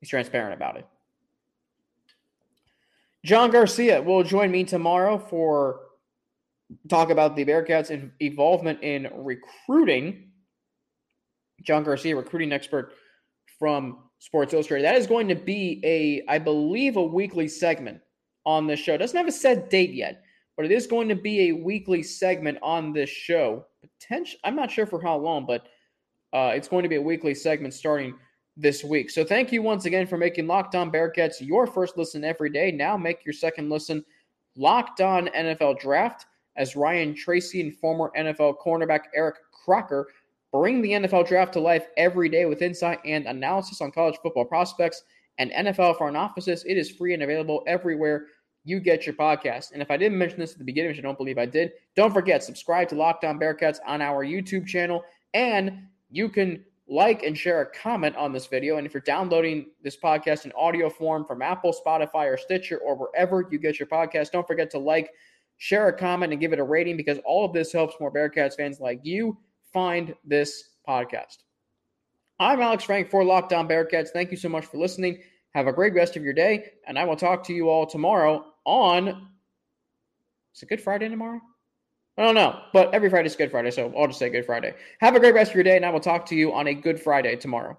He's 0.00 0.08
transparent 0.08 0.54
about 0.54 0.76
it. 0.76 0.86
John 3.24 3.50
Garcia 3.50 4.02
will 4.02 4.24
join 4.24 4.50
me 4.50 4.64
tomorrow 4.64 5.16
for 5.16 5.80
talk 6.88 7.10
about 7.10 7.36
the 7.36 7.44
Bearcats' 7.44 8.10
involvement 8.18 8.82
in 8.82 9.08
recruiting. 9.14 10.30
John 11.62 11.84
Garcia, 11.84 12.16
recruiting 12.16 12.52
expert 12.52 12.94
from 13.58 13.98
Sports 14.18 14.52
Illustrated. 14.52 14.84
That 14.84 14.96
is 14.96 15.06
going 15.06 15.28
to 15.28 15.36
be 15.36 15.80
a, 15.84 16.24
I 16.28 16.38
believe, 16.38 16.96
a 16.96 17.02
weekly 17.02 17.46
segment 17.46 18.00
on 18.44 18.66
this 18.66 18.80
show. 18.80 18.96
Doesn't 18.96 19.16
have 19.16 19.28
a 19.28 19.32
set 19.32 19.70
date 19.70 19.94
yet, 19.94 20.22
but 20.56 20.66
it 20.66 20.72
is 20.72 20.88
going 20.88 21.08
to 21.08 21.14
be 21.14 21.48
a 21.48 21.52
weekly 21.52 22.02
segment 22.02 22.58
on 22.62 22.92
this 22.92 23.10
show. 23.10 23.66
Potential. 23.80 24.38
I'm 24.42 24.56
not 24.56 24.70
sure 24.70 24.86
for 24.86 25.00
how 25.00 25.16
long, 25.16 25.46
but 25.46 25.66
uh, 26.32 26.52
it's 26.54 26.66
going 26.66 26.82
to 26.82 26.88
be 26.88 26.96
a 26.96 27.02
weekly 27.02 27.34
segment 27.34 27.74
starting 27.74 28.14
this 28.56 28.84
week. 28.84 29.10
So 29.10 29.24
thank 29.24 29.50
you 29.50 29.62
once 29.62 29.86
again 29.86 30.06
for 30.06 30.18
making 30.18 30.46
Locked 30.46 30.74
On 30.74 30.90
Bearcats 30.90 31.40
your 31.40 31.66
first 31.66 31.96
listen 31.96 32.24
every 32.24 32.50
day. 32.50 32.70
Now 32.70 32.96
make 32.96 33.24
your 33.24 33.32
second 33.32 33.70
listen 33.70 34.04
Locked 34.56 35.00
On 35.00 35.28
NFL 35.28 35.80
Draft 35.80 36.26
as 36.56 36.76
Ryan 36.76 37.14
Tracy 37.14 37.60
and 37.62 37.74
former 37.74 38.12
NFL 38.16 38.58
cornerback 38.58 39.04
Eric 39.14 39.36
Crocker 39.52 40.08
bring 40.52 40.82
the 40.82 40.90
NFL 40.90 41.26
draft 41.26 41.54
to 41.54 41.60
life 41.60 41.86
every 41.96 42.28
day 42.28 42.44
with 42.44 42.60
insight 42.60 43.00
and 43.06 43.26
analysis 43.26 43.80
on 43.80 43.90
college 43.90 44.18
football 44.22 44.44
prospects 44.44 45.02
and 45.38 45.50
NFL 45.52 45.96
front 45.96 46.16
offices. 46.16 46.62
It 46.64 46.76
is 46.76 46.90
free 46.90 47.14
and 47.14 47.22
available 47.22 47.62
everywhere 47.66 48.26
you 48.64 48.78
get 48.78 49.06
your 49.06 49.14
podcast. 49.14 49.72
And 49.72 49.80
if 49.80 49.90
I 49.90 49.96
didn't 49.96 50.18
mention 50.18 50.38
this 50.38 50.52
at 50.52 50.58
the 50.58 50.64
beginning, 50.64 50.90
which 50.90 50.98
I 50.98 51.02
don't 51.02 51.16
believe 51.16 51.38
I 51.38 51.46
did, 51.46 51.72
don't 51.96 52.12
forget 52.12 52.44
subscribe 52.44 52.88
to 52.90 52.94
Locked 52.94 53.24
On 53.24 53.40
Bearcats 53.40 53.78
on 53.86 54.02
our 54.02 54.24
YouTube 54.24 54.66
channel 54.66 55.02
and 55.32 55.84
you 56.10 56.28
can 56.28 56.62
like 56.92 57.22
and 57.22 57.36
share 57.36 57.62
a 57.62 57.66
comment 57.66 58.14
on 58.16 58.32
this 58.32 58.46
video. 58.46 58.76
And 58.76 58.86
if 58.86 58.92
you're 58.92 59.00
downloading 59.00 59.66
this 59.82 59.96
podcast 59.96 60.44
in 60.44 60.52
audio 60.52 60.90
form 60.90 61.24
from 61.24 61.40
Apple, 61.40 61.74
Spotify, 61.74 62.32
or 62.32 62.36
Stitcher, 62.36 62.78
or 62.78 62.94
wherever 62.96 63.48
you 63.50 63.58
get 63.58 63.78
your 63.78 63.88
podcast, 63.88 64.30
don't 64.30 64.46
forget 64.46 64.70
to 64.72 64.78
like, 64.78 65.10
share 65.56 65.88
a 65.88 65.96
comment, 65.96 66.32
and 66.32 66.40
give 66.40 66.52
it 66.52 66.58
a 66.58 66.64
rating 66.64 66.96
because 66.96 67.18
all 67.24 67.44
of 67.44 67.52
this 67.52 67.72
helps 67.72 67.94
more 67.98 68.12
Bearcats 68.12 68.56
fans 68.56 68.80
like 68.80 69.00
you 69.02 69.38
find 69.72 70.14
this 70.24 70.70
podcast. 70.86 71.38
I'm 72.38 72.60
Alex 72.60 72.84
Frank 72.84 73.08
for 73.08 73.24
Locked 73.24 73.52
On 73.52 73.68
Bearcats. 73.68 74.08
Thank 74.08 74.30
you 74.30 74.36
so 74.36 74.48
much 74.48 74.66
for 74.66 74.76
listening. 74.76 75.22
Have 75.54 75.68
a 75.68 75.72
great 75.72 75.94
rest 75.94 76.16
of 76.16 76.24
your 76.24 76.34
day, 76.34 76.72
and 76.86 76.98
I 76.98 77.04
will 77.04 77.16
talk 77.16 77.44
to 77.44 77.52
you 77.52 77.70
all 77.70 77.86
tomorrow 77.86 78.44
on. 78.64 79.28
Is 80.54 80.62
it 80.62 80.68
Good 80.68 80.80
Friday 80.80 81.08
tomorrow? 81.08 81.40
I 82.18 82.22
don't 82.22 82.34
know, 82.34 82.60
but 82.74 82.92
every 82.94 83.08
Friday 83.08 83.26
is 83.26 83.36
Good 83.36 83.50
Friday, 83.50 83.70
so 83.70 83.92
I'll 83.96 84.06
just 84.06 84.18
say 84.18 84.28
Good 84.28 84.44
Friday. 84.44 84.74
Have 85.00 85.16
a 85.16 85.20
great 85.20 85.34
rest 85.34 85.52
of 85.52 85.54
your 85.54 85.64
day, 85.64 85.76
and 85.76 85.84
I 85.84 85.90
will 85.90 86.00
talk 86.00 86.26
to 86.26 86.34
you 86.34 86.52
on 86.52 86.66
a 86.66 86.74
Good 86.74 87.00
Friday 87.00 87.36
tomorrow. 87.36 87.78